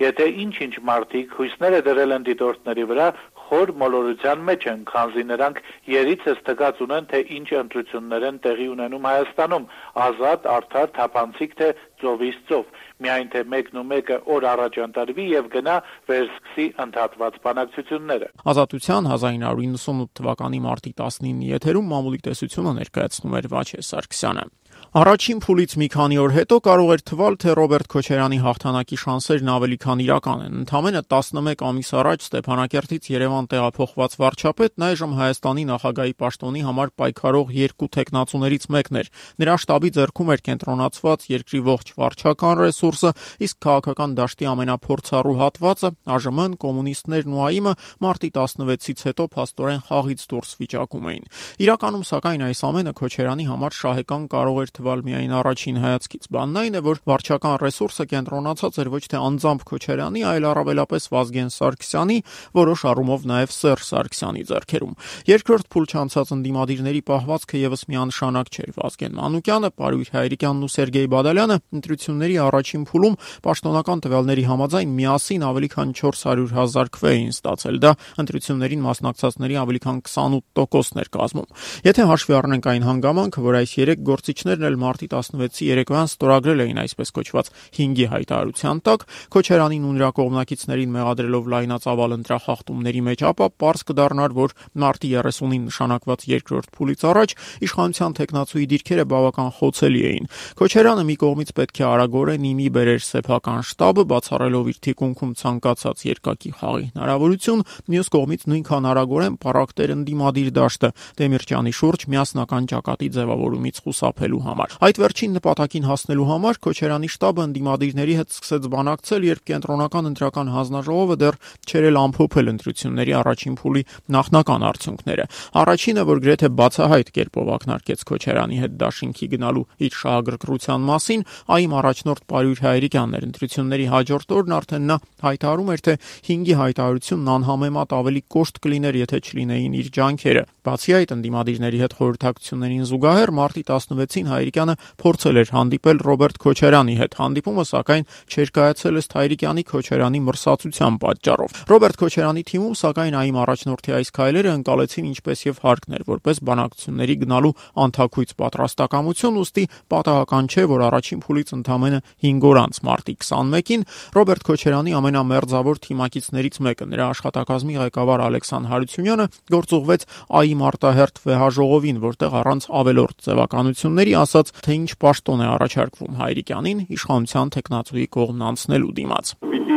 Եթե 0.03 0.27
ինչ-ինչ 0.45 0.75
մարդիկ 0.91 1.39
հույսներ 1.39 1.79
է 1.79 1.81
դրել 1.87 2.15
են 2.19 2.27
դիտորդների 2.27 2.85
վրա, 2.91 3.09
խոր 3.49 3.73
մոլորության 3.81 4.45
մեջ 4.49 4.67
են, 4.73 4.81
քանզի 4.91 5.25
նրանք 5.31 5.61
երիցս 5.95 6.41
տգած 6.49 6.81
ունեն, 6.85 7.09
թե 7.13 7.21
ինչ 7.39 7.49
ընտրություններ 7.61 8.27
են 8.29 8.39
տեղի 8.45 8.67
ունենում 8.75 9.09
Հայաստանում, 9.11 9.67
ազատ, 10.05 10.49
արդար, 10.55 10.89
թափանցիկ 10.99 11.57
թե 11.61 11.69
ծովից 12.05 12.39
ծով, 12.49 12.67
միայն 13.05 13.29
թե 13.35 13.43
մեկն 13.55 13.81
ու 13.81 13.87
մեկը 13.91 14.19
օր 14.35 14.47
առաջ 14.55 14.79
ընտրվի 14.85 15.27
եւ 15.35 15.49
գնա 15.55 15.77
վերսկսի 16.11 16.67
ընդհատված 16.85 17.39
բանակցությունները։ 17.45 18.29
Ազատության 18.55 19.09
1998 19.15 20.13
թվականի 20.21 20.61
մարտի 20.65 20.93
19-ի 21.01 21.53
եթերում 21.55 21.91
մամուլի 21.95 22.21
տեսությունը 22.29 22.77
ներկայացնում 22.81 23.39
էր 23.41 23.51
Վաչե 23.55 23.85
Սարգսյանը։ 23.89 24.47
Առաջին 24.95 25.41
փուլից 25.43 25.73
մի 25.75 25.87
քանի 25.91 26.19
օր 26.23 26.33
հետո 26.37 26.57
կարող 26.63 26.91
էր 26.95 27.01
թվալ, 27.11 27.37
թե 27.43 27.55
Ռոբերտ 27.59 27.89
Քոչարյանի 27.91 28.37
հաղթանակի 28.45 28.97
շանսերն 29.03 29.49
ավելի 29.51 29.79
քան 29.83 30.03
իրական 30.05 30.45
են։ 30.45 30.53
Ընդամենը 30.61 31.01
11 31.11 31.65
ամիս 31.67 31.91
առաջ 31.99 32.27
Ստեփանակերտից 32.29 33.09
Երևան 33.11 33.49
տեղափոխված 33.51 34.15
վարչապետն 34.23 34.85
այժմ 34.87 35.17
Հայաստանի 35.19 35.65
նախագահի 35.71 36.15
պաշտոնի 36.23 36.63
համար 36.71 36.93
պայքարող 36.95 37.51
երկու 37.59 37.89
տեխնացուներից 37.99 38.69
մեկն 38.71 39.01
էր։ 39.03 39.11
Նրա 39.43 39.57
շտաբի 39.65 39.91
ձեռքում 39.99 40.31
էր 40.31 40.45
կենտրոնացված 40.47 41.27
երկրի 41.35 41.61
ողջ 41.75 41.93
վարչական 41.99 42.55
ռեսուրսը, 42.63 43.11
իսկ 43.51 43.59
քաղաքական 43.67 44.15
դաշտի 44.15 44.49
ամենափորձառու 44.55 45.37
հատվածը 45.43 45.91
ԱԺՄ-ն, 46.07 46.55
կոմունիստներն 46.63 47.35
ու 47.35 47.43
ԱԻՄ-ը 47.51 47.75
մարտի 47.99 48.31
16-ից 48.39 49.05
հետո 49.11 49.25
փաստորեն 49.35 49.85
խաղից 49.91 50.25
դուրս 50.31 50.51
վիճակում 50.63 51.11
էին։ 51.11 51.29
Իրականում 51.65 52.07
սակայն 52.15 52.45
այս 52.45 52.61
ամենը 52.71 52.93
Քոչարյանի 52.95 53.47
համար 53.51 53.79
շահեկան 53.81 54.31
կարող 54.35 54.63
էր 54.65 54.71
թվալ 54.85 55.01
միայն 55.09 55.33
առաջին 55.39 55.77
հայացքից։ 55.81 56.27
Բանն 56.35 56.59
այն 56.61 56.75
է, 56.77 56.81
որ 56.85 56.99
վարչական 57.09 57.55
ռեսուրսը 57.63 58.05
կենտրոնացած 58.11 58.79
էր 58.85 58.89
ոչ 58.93 59.03
թե 59.09 59.21
անձամբ 59.25 59.63
Քոչարյանի, 59.71 60.23
այլ 60.29 60.47
առավելապես 60.51 61.07
Վազգեն 61.15 61.51
Սարգսյանի, 61.55 62.19
որոշ 62.59 62.85
առումով 62.91 63.25
նաև 63.31 63.55
Սերժ 63.55 63.85
Սարգսյանի 63.89 64.43
ձեռքերում։ 64.51 64.95
Երկրորդ 65.31 65.67
փուլ 65.73 65.87
չանցած 65.95 66.33
ընդդիմադիրների 66.35 67.03
պահվածքը 67.09 67.63
եւս 67.65 67.85
միանշանակ 67.95 68.53
չէր։ 68.55 68.71
Վազգեն 68.75 69.17
Մանուկյանը, 69.25 69.71
Պարույր 69.81 70.11
Հայրիկյանն 70.15 70.65
ու 70.65 70.73
Սերգեյ 70.75 71.09
Բադալյանը 71.15 71.57
ընտրությունների 71.81 72.37
առաջին 72.45 72.85
փուլում 72.93 73.19
պաշտոնական 73.45 74.05
տվյալների 74.05 74.45
համաձայն 74.53 74.95
միասին 75.01 75.47
ավելի 75.49 75.69
քան 75.75 75.95
400 75.95 76.55
հազար 76.59 76.93
քվ 76.95 77.09
էին 77.15 77.33
ստացել։ 77.35 77.81
Դա 77.85 77.93
ընտրություններին 78.25 78.85
մասնակցածների 78.85 79.59
ավելի 79.65 79.81
քան 79.85 80.03
28%-ն 80.05 81.03
էր 81.05 81.11
կազմում։ 81.15 81.49
Եթե 81.85 82.07
հաշվի 82.11 82.35
առնենք 82.39 82.69
այն 82.75 82.87
հանգամանքը, 82.89 83.45
որ 83.45 83.59
այս 83.61 83.75
երեք 83.79 84.05
գործիչներն 84.09 84.67
էլ 84.69 84.74
մարտի 84.83 85.09
16-ի 85.15 85.69
երեկոյան 85.71 86.11
ստորագրել 86.11 86.63
էին 86.65 86.81
այսպես 86.85 87.15
կոչված 87.19 87.51
5-ի 87.79 88.07
հայտարարության 88.15 88.83
տակ, 88.85 89.07
Քոչարանին 89.35 89.85
ու 89.85 89.95
նրա 89.95 90.11
կողմնակիցներին 90.19 90.95
մեղադրելով 90.95 91.49
լայնածավալ 91.55 92.17
ընտրախախտումների 92.19 93.03
մեջ, 93.09 93.25
ապա 93.31 93.49
པարզ 93.55 93.85
կդառնար, 93.91 94.35
որ 94.35 94.55
մարտի 94.85 95.11
30-ին 95.15 95.65
նշանակված 95.69 96.27
երկրորդ 96.35 96.69
փուլից 96.75 97.05
առաջ 97.11 97.35
իշխանության 97.65 98.17
տեխնացուի 98.19 98.67
դիրքերը 98.75 99.05
բավական 99.15 99.51
խոցելի 99.59 100.03
էին։ 100.11 100.29
Քոչարյանը 100.59 101.05
մի 101.09 101.17
կողմից 101.25 101.53
պետք 101.59 101.81
է 101.81 101.87
արագորեն 101.95 102.47
իմի 102.51 102.69
բերեր 102.75 103.03
սեփական 103.05 103.61
շտաբը, 103.71 104.05
բացառելով 104.15 104.71
իր 104.75 104.79
թիկունքում 104.85 105.35
ցանկացած 105.45 106.05
երկակի 106.09 106.53
խաղի 106.61 106.87
հնարավորություն, 106.95 107.65
մյուս 107.95 108.09
կողմից 108.15 108.47
նույնքան 108.55 108.89
արագորեն 108.95 109.39
պարակտեր 109.45 109.95
ընդդիմադիր 109.95 110.51
դաշտը 110.59 110.91
Դեմիրճյանի 111.21 111.73
շուրջ 111.79 112.01
միասնական 112.15 112.69
ճակատի 112.75 113.09
ձևավորումից 113.19 113.77
խուսափելու 113.85 114.45
համար։ 114.49 114.64
Այդ 114.85 115.01
վերջին 115.05 115.35
նպատակին 115.39 115.89
հասնելու 115.89 116.29
համար 116.31 116.61
Քոչարյանի 116.65 117.11
շտաբը 117.15 117.45
ընդդիմադիրների 117.45 118.15
հետ 118.19 118.35
սկսեց 118.35 118.69
բանակցել, 118.75 119.27
երբ 119.29 119.43
կենտրոնական 119.51 120.09
ընտրական 120.11 120.53
հանձնաժողովը 120.55 121.17
դեռ 121.25 121.39
չէր 121.65 121.89
էլ 121.91 121.99
ամփոփել 122.05 122.53
ընտրությունների 122.55 123.15
առաջին 123.25 123.55
փուլի 123.61 123.83
նախնական 124.15 124.67
արդյունքները։ 124.69 125.25
Առաջինը, 125.65 126.03
որ 126.05 126.23
գրեթե 126.25 126.49
բացահայտ 126.59 127.09
կերպով 127.15 127.51
ակնարկեց 127.55 128.05
Քոչարյանի 128.11 128.59
հետ 128.65 128.77
դաշինքի 128.85 129.29
գնալու 129.35 129.65
իր 129.85 129.99
շահագրգռության 130.05 130.87
մասին, 130.89 131.25
այմ 131.55 131.75
առաջնորդ 131.85 132.23
Պարույր 132.35 132.63
Հայրիկյանն 132.65 133.15
էր 133.15 133.27
ընտրությունների 133.29 133.87
հաջորդ 133.95 134.35
օրն 134.35 134.55
արդեն 134.55 134.89
նա 134.91 134.97
հայտարարում 135.25 135.73
էր, 135.75 135.83
թե 135.85 135.95
5-ի 136.29 136.55
հայտարարությունն 136.65 137.33
անհամեմատ 137.35 137.95
ավելի 137.95 138.23
կոշտ 138.35 138.61
կլիներ, 138.65 138.99
եթե 139.05 139.19
չլինեին 139.25 139.77
իր 139.81 139.89
ջանքերը։ 139.95 140.45
Բացի 140.65 140.95
այդ, 140.99 141.11
ընդդիմադիրների 141.15 141.81
հետ 141.85 141.97
խորհրդակցություններին 141.99 142.87
զուգահեռ 142.89 143.33
մարտի 143.39 143.65
16-ին 143.69 144.31
Հայրիկյանը 144.45 144.75
փորձել 145.01 145.39
էր 145.41 145.51
հանդիպել 145.55 146.01
Ռոբերտ 146.05 146.37
Քոչարյանի 146.45 146.95
հետ։ 147.01 147.15
Հանդիպումը 147.17 147.65
սակայն 147.65 148.05
չէր 148.29 148.51
կայացել 148.59 148.99
ըստ 149.01 149.15
Հայրիկյանի 149.15 149.63
Քոչարյանի 149.71 150.21
մրսացության 150.25 150.99
պատճառով։ 151.05 151.55
Ռոբերտ 151.73 151.97
Քոչարյանի 152.05 152.43
թիմում 152.51 152.75
սակայն 152.85 153.17
այմ 153.25 153.39
առաջնորդի 153.45 153.95
այս 153.95 154.13
քայլերը 154.15 154.53
ընկալեցին 154.55 155.09
ինչպես 155.15 155.45
եւ 155.49 155.63
հարկն 155.65 155.95
էր, 155.95 156.05
որպես 156.13 156.43
բանակցությունների 156.45 157.17
գնալու 157.25 157.55
անթակույց 157.85 158.31
պատրաստակամություն, 158.45 159.39
ուստի 159.45 159.65
պատահական 159.95 160.45
չէ, 160.45 160.65
որ 160.75 160.85
առաջին 160.85 161.25
փուլից 161.25 161.49
ընդամենը 161.55 162.01
5 162.25 162.49
օր 162.51 162.61
անց 162.65 162.81
մարտի 162.85 163.15
21-ին 163.25 163.87
Ռոբերտ 164.15 164.45
Քոչարյանի 164.45 164.97
ամենամերձավոր 164.99 165.81
թիմակիցներից 165.85 166.61
մեկը, 166.65 166.89
նրա 166.95 167.07
աշխատակազմի 167.15 167.79
ղեկավար 167.85 168.25
Ալեքսան 168.25 168.69
Հարությունյանը 168.75 169.27
գործուղվեց 169.55 170.07
ԱԻ 170.35 170.59
մարտահերթ 170.65 171.23
վեհաժողովին, 171.25 172.01
որտեղ 172.05 172.35
առանց 172.45 172.67
ավելորդ 172.75 173.25
ձևականությունների 173.25 174.15
ասաց, 174.35 174.51
թե 174.67 174.75
ինչ 174.75 174.91
պաշտոն 174.99 175.43
է 175.45 175.47
առաջարկվում 175.55 176.15
Հայրիկյանին 176.19 176.79
իշխանության 176.95 177.51
տեխնացուի 177.55 178.07
կողմն 178.15 178.45
անցնելու 178.51 178.95
դիմաց։ 178.99 179.29
Պիտի 179.51 179.77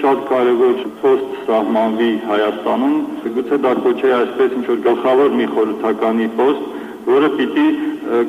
շատ 0.00 0.22
կարևոր 0.32 0.78
փոստ 1.02 1.34
սահմանվի 1.48 2.10
Հայաստանում, 2.30 2.96
գուցե 3.36 3.58
դա 3.66 3.72
կոչի 3.84 4.12
այսպես 4.18 4.54
ինչ 4.56 4.64
որ 4.72 4.80
գլխավոր 4.86 5.36
մի 5.40 5.46
խորհրդականի 5.52 6.28
փոստ, 6.38 6.62
որը 7.12 7.28
պիտի 7.36 7.66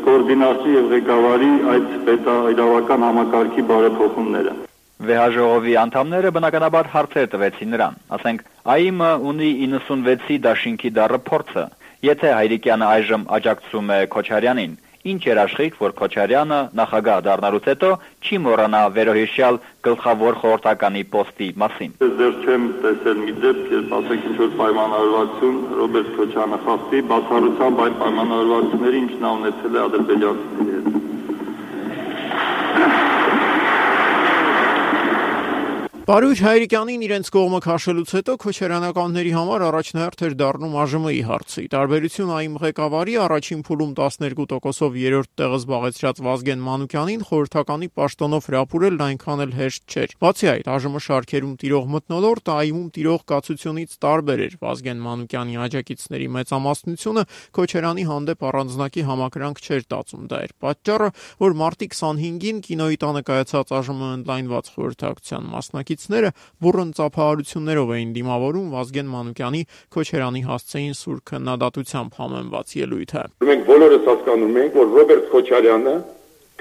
կոորդինացնի 0.03 0.74
եւ 0.74 0.89
ղեկավարի 0.93 1.51
այդ 1.74 1.88
պետաիրավական 2.10 3.08
համակարգի 3.08 3.65
բարեփոխումները։ 3.72 4.58
Վեհաժողովի 5.03 5.74
անդամները 5.84 6.29
բնականաբար 6.36 6.89
հարցեր 6.93 7.26
տվեցին 7.34 7.73
նրան, 7.73 7.95
ասենք, 8.17 8.43
ԱԻՄ-ը 8.63 9.10
ունի 9.32 9.49
96-ի 9.63 10.38
դաշինքի 10.43 10.91
դառը 10.99 11.19
փորձը, 11.28 11.65
Եթե 12.04 12.32
Հայրիկյանը 12.36 12.88
այժմ 12.93 13.21
աջակցում 13.32 13.91
է 13.95 13.97
Քոչարյանին, 14.12 14.71
ինչ 15.03 15.21
երաշխիք, 15.27 15.73
որ 15.83 15.91
Քոչարյանը 15.99 16.59
նախագահ 16.79 17.19
դառնալուց 17.27 17.65
հետո 17.69 17.89
չի 18.23 18.37
մոռանա 18.43 18.81
վերոհիշյալ 18.97 19.59
գլխավոր 19.87 20.37
խորհրդականի 20.43 21.03
պոստի 21.15 21.49
մասին։ 21.63 21.91
Դեռ 22.21 22.33
չեմ 22.43 22.63
տեսել 22.85 23.17
մի 23.23 23.33
դեպք, 23.43 23.63
երբ 23.75 23.95
ասեք 23.99 24.27
ինչ 24.31 24.37
որ 24.39 24.51
պայմանավորվածություն 24.63 25.57
Ռոբերտ 25.83 26.09
Քոչյանը 26.19 26.59
խախտի, 26.67 27.05
բացառությամբ 27.13 27.85
այն 27.87 27.95
պայմանավորվածությունների, 28.03 28.97
ինչ 29.03 29.13
նա 29.23 29.29
ունեցել 29.43 29.73
է 29.73 29.83
ադրբեջանցիների 29.87 30.71
հետ։ 30.77 31.03
Պարույր 36.03 36.39
Հայրիկյանին 36.43 37.03
իրենց 37.05 37.29
կողմը 37.31 37.59
քաշելուց 37.63 38.09
հետո 38.11 38.33
քոչարյանականների 38.43 39.29
համար 39.33 39.63
առաջնահերթ 39.69 40.23
էր 40.27 40.33
դառնում 40.41 40.73
ԱԺՄ-ի 40.75 41.21
հարցը։ 41.29 41.61
տարբերություն 41.71 42.33
այն 42.37 42.57
ղեկավարի 42.63 43.13
առաջին 43.23 43.61
փուլում 43.63 43.93
12%-ով 43.99 44.97
երրորդ 44.99 45.31
տեղը 45.39 45.59
զբաղեցրած 45.63 46.19
Վազգեն 46.27 46.65
Մանուկյանին 46.67 47.23
խորհրդականի 47.29 47.87
պաշտոնով 48.03 48.49
հրապուրելն 48.51 49.03
այնքան 49.07 49.43
էլ 49.47 49.53
հեշտ 49.63 49.95
չէր։ 49.95 50.15
Բացի 50.19 50.47
այդ, 50.51 50.67
ԱԺՄ 50.83 51.03
շարքերում 51.07 51.55
տիրող 51.63 51.87
մթնոլորտը 51.95 52.51
ԱԻՄ-ում 52.59 52.91
տիրող 52.99 53.23
կացությունից 53.31 53.95
տարբեր 54.03 54.43
էր։ 54.43 54.53
Վազգեն 54.59 54.99
Մանուկյանի 55.07 55.55
աջակիցների 55.63 56.27
մեծամասնությունը 56.35 57.23
Քոչարյանի 57.55 58.03
հանդեպ 58.11 58.45
առանձնակի 58.51 59.07
համակրանք 59.07 59.63
չէր 59.63 59.87
տածում։ 59.93 60.27
Դա 60.33 60.43
էր 60.43 60.51
պատճառը, 60.67 61.09
որ 61.47 61.57
մարտի 61.63 61.87
25-ին 61.93 62.61
կինոյի 62.67 62.97
տանը 63.03 63.21
կայացած 63.23 63.73
ԱԺՄ 63.73 64.11
ընդլայնված 64.23 64.65
խորհրդակցության 64.73 65.43
մասնակից 65.53 65.92
մասնակիցները 65.93 66.29
բուրըն 66.63 66.91
ծափահարություններով 66.97 67.89
էին 67.93 68.12
դիմավորում 68.17 68.67
Վազգեն 68.73 69.10
Մանուկյանի 69.13 69.62
Քոչերանի 69.93 70.41
հասցեին 70.47 70.95
սուր 70.97 71.19
քննադատությամբ 71.29 72.17
համեմված 72.17 72.73
ելույթը։ 72.79 73.23
Մենք 73.49 73.63
բոլորս 73.69 74.03
հասկանում 74.10 74.58
ենք, 74.63 74.77
որ 74.82 74.88
Ռոբերտ 74.97 75.25
Քոչարյանը 75.34 75.95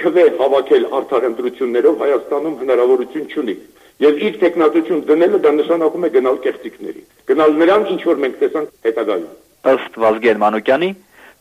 քվե 0.02 0.24
հավաքել 0.42 0.84
արդար 0.98 1.26
ընտրություններով 1.32 1.94
Հայաստանում 2.02 2.56
հնարավորություն 2.62 3.26
չունի։ 3.32 3.56
Եվ 4.02 4.22
իր 4.26 4.36
տեխնատություն 4.42 5.02
դնելը 5.08 5.38
դա 5.42 5.50
նշանակում 5.62 6.06
է 6.06 6.10
գնալ 6.12 6.38
կեղծիքների։ 6.42 7.02
Գնալ 7.32 7.52
նրան, 7.62 7.82
ինչ 7.92 8.02
որ 8.08 8.22
մենք 8.22 8.38
տեսանք 8.42 8.70
հետագայում։ 8.88 9.32
Ըստ 9.72 9.98
Վազգեն 10.02 10.40
Մանուկյանի, 10.42 10.90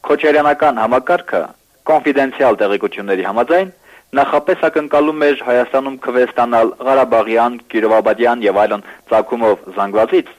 Քոչարյանական 0.01 0.81
համակարգը 0.81 1.41
կոնֆիդենցիալ 1.89 2.59
տեղեկությունների 2.61 3.25
համաձայն 3.31 3.71
նախապես 4.11 4.63
ակնկալում 4.67 5.21
էր 5.23 5.41
Հայաստանում 5.47 5.97
քվեստանալ 6.03 6.71
Ղարաբաղյան, 6.83 7.53
Կիրովաբադյան 7.71 8.41
եւ 8.43 8.57
այլն 8.63 8.81
ցակումով 9.11 9.61
զանգվածից, 9.77 10.31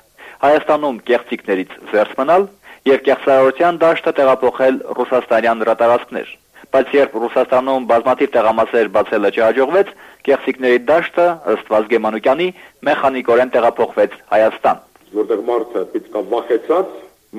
Հայաստանում 0.42 0.98
կեղծիքներից 1.08 1.72
զերծ 1.92 2.12
մնալ 2.18 2.44
եւ 2.90 2.98
կեղծարարության 3.06 3.78
դաշտը 3.82 4.12
տեղափոխել 4.18 4.76
ռուսաստանյան 4.98 5.62
հրատարակներ։ 5.64 6.32
Բայց 6.72 6.92
երբ 6.96 7.16
Ռուսաստանում 7.22 7.86
բազմաթիվ 7.92 8.30
տեղամասեր 8.36 8.90
բացելը 8.96 9.30
չհաջողվեց, 9.32 9.88
կեղծիքների 10.28 10.82
դաշտը 10.92 11.26
ըստ 11.52 11.72
Վազգե 11.72 12.00
Մանուկյանի 12.02 12.48
մեխանիկորեն 12.88 13.52
տեղափոխվեց 13.56 14.18
Հայաստան, 14.32 14.82
որտեղ 15.16 15.42
մարդը 15.48 15.82
պետք 15.92 16.16
է 16.20 16.22
վախեցած 16.32 16.92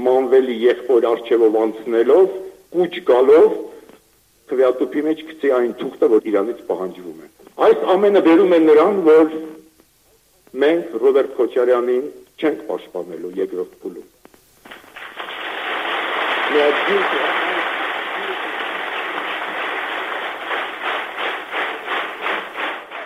մանվելի 0.07 0.57
եղբոր 0.63 1.07
արչևով 1.13 1.57
անցնելով, 1.63 2.27
կուչ 2.73 2.93
գալով 3.09 3.49
քվեատուփի 4.51 5.01
մեջ 5.07 5.19
գցի 5.29 5.53
այն 5.57 5.71
թուղթը, 5.81 6.09
որ 6.13 6.27
իրանից 6.31 6.59
պահանջվում 6.69 7.19
է։ 7.23 7.27
Այս 7.67 7.85
ամենը 7.93 8.21
վերում 8.27 8.55
է 8.57 8.59
նրան, 8.63 8.95
որ 9.07 9.25
մենք 10.63 10.97
Ռոբերտ 11.03 11.31
Քոչարյանին 11.37 12.05
չենք 12.41 12.59
պաշտպանելու 12.71 13.31
երկրորդ 13.43 13.79
փուլում։ 13.83 14.09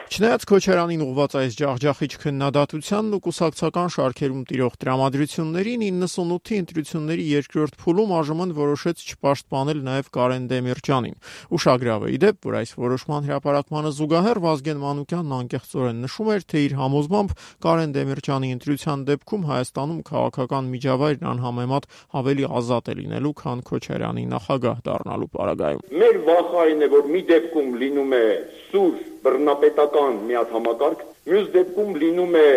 Չնայած 0.07 0.43
Քոչարյանին 0.47 1.01
ուղված 1.03 1.33
այս 1.35 1.55
ջախջախիչ 1.59 2.07
քննադատությանն 2.21 3.15
ու 3.17 3.19
կուսակցական 3.25 3.89
շարքերում 3.91 4.43
տիրող 4.47 4.75
տրամադրություններին 4.79 5.81
98-ի 5.83 6.59
ընտրությունների 6.63 7.25
երկրորդ 7.27 7.75
փուլում 7.81 8.13
ԱԺՄ-ն 8.15 8.53
որոշեց 8.55 9.03
չպաշտպանել 9.03 9.81
նաև 9.83 10.07
Կարեն 10.15 10.45
Դեմիրճյանին։ 10.47 11.17
Ուշագրավ 11.59 12.07
է 12.07 12.13
իդեպ, 12.15 12.39
որ 12.47 12.55
այս 12.61 12.71
որոշման 12.87 13.27
հրապարակմանը 13.27 13.91
զուգահեռ 13.99 14.41
Վազգեն 14.47 14.81
Մանուկյանն 14.87 15.35
անկեղծորեն 15.37 16.01
նշում 16.07 16.31
էր, 16.37 16.47
թե 16.47 16.63
իր 16.67 16.77
համոզմամբ 16.87 17.35
Կարեն 17.67 17.95
Դեմիրճյանի 17.99 18.53
ընտրության 18.55 19.05
դեպքում 19.11 19.45
Հայաստանում 19.51 19.99
քաղաքական 20.07 20.71
միջավայրն 20.71 21.29
անհամեմատ 21.35 21.91
ավելի 22.23 22.47
ազատ 22.63 22.87
է 22.87 22.97
լինելու, 23.03 23.35
քան 23.43 23.65
Քոչարյանի 23.67 24.25
նախագահ 24.37 24.81
դառնալու 24.87 25.31
պարագայում։ 25.35 25.85
Մեր 25.99 26.17
վախը 26.31 26.57
այն 26.63 26.87
է, 26.87 26.91
որ 26.95 27.11
մի 27.11 27.21
դեպքում 27.27 27.77
լինում 27.83 28.17
է 28.17 28.25
սուր 28.71 28.95
բռնապետական 29.27 30.19
մի 30.27 30.37
հատ 30.39 30.55
համակարգ, 30.57 31.03
մյուս 31.27 31.49
դեպքում 31.57 31.91
լինում 32.03 32.37
է 32.41 32.47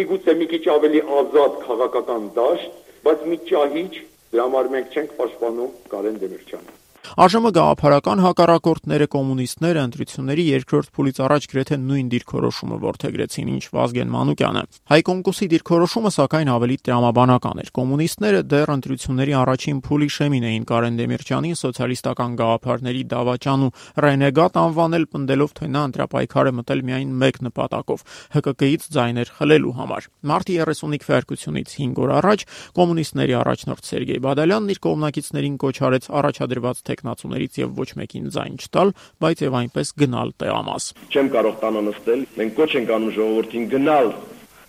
միգուցե 0.00 0.34
մի 0.40 0.50
քիչ 0.52 0.64
ավելի 0.74 1.00
ազատ 1.20 1.56
քաղաքական 1.64 2.28
դաշտ, 2.36 2.76
բայց 3.08 3.24
մի 3.30 3.40
ճահիճ, 3.50 3.98
դրա 4.34 4.46
համար 4.50 4.70
մենք 4.76 4.94
չենք 5.00 5.16
պաշտպանում 5.22 5.74
Կարեն 5.94 6.22
Դեմիրճյանին։ 6.24 6.79
Այժմը 7.20 7.50
գաղափարական 7.56 8.20
հակառակորդները 8.22 9.06
կոմունիստները 9.10 9.80
ընտրությունների 9.88 10.44
երկրորդ 10.46 10.90
փուլից 10.94 11.20
առաջ 11.24 11.46
գրեթե 11.50 11.76
նույն 11.80 12.10
դիրքորոշումը 12.12 12.76
ворթեգրեցին, 12.84 13.48
ինչ 13.50 13.64
Վազգեն 13.74 14.12
Մանուկյանը։ 14.14 14.62
Հայկոմկուսի 14.90 15.48
դիրքորոշումը 15.50 16.12
սակայն 16.16 16.50
ավելի 16.54 16.76
տրամաբանական 16.86 17.62
էր։ 17.64 17.70
Կոմունիստները 17.80 18.40
դեռ 18.50 18.72
ընտրությունների 18.76 19.34
առաջին 19.40 19.80
փուլի 19.90 20.08
շեմին 20.20 20.46
էին 20.50 20.64
Կարեն 20.70 21.00
Դեմիրճյանին 21.00 21.58
սոցիալիստական 21.60 22.36
գաղափարների 22.40 23.02
դավաճան 23.10 23.64
ու 23.66 23.72
ռենեգատ 24.04 24.60
անվանել, 24.60 25.04
պնդելով, 25.10 25.50
թե 25.60 25.70
նա 25.70 25.82
ընտրապայքարը 25.90 26.54
մտել 26.60 26.84
միայն 26.90 27.10
մեկ 27.20 27.36
նպատակով՝ 27.50 28.00
ՀԿԿ-ից 28.40 28.82
ձայներ 28.94 29.28
խլելու 29.40 29.74
համար։ 29.80 30.08
Մարտի 30.30 30.54
30-ի 30.60 30.98
քվեարկությունից 31.00 31.68
5 31.80 32.00
օր 32.00 32.10
առաջ 32.20 32.40
կոմունիստների 32.80 33.34
առաջնորդ 33.40 33.90
Սերգեյ 33.90 34.20
Բադալյանն 34.20 34.72
իր 34.74 34.80
կողմնակիցներին 34.84 35.56
կոչ 35.60 35.76
արեց 35.90 36.04
առաջադրված 36.20 36.82
տեխնացուներից 36.90 37.60
եւ 37.60 37.78
ոչ 37.80 37.88
մեկին 38.00 38.26
ձայն 38.34 38.58
չտալ, 38.60 38.92
բայց 39.22 39.44
եւ 39.46 39.56
այնպես 39.60 39.94
գնալ 40.02 40.34
տեղամաս։ 40.40 40.90
Չեմ 41.10 41.30
կարող 41.34 41.54
տանը 41.64 41.82
նստել, 41.90 42.26
մենք 42.40 42.58
կոչ 42.60 42.70
ենք 42.80 42.92
անում 42.96 43.14
ժողովրդին 43.20 43.70
գնալ 43.70 44.12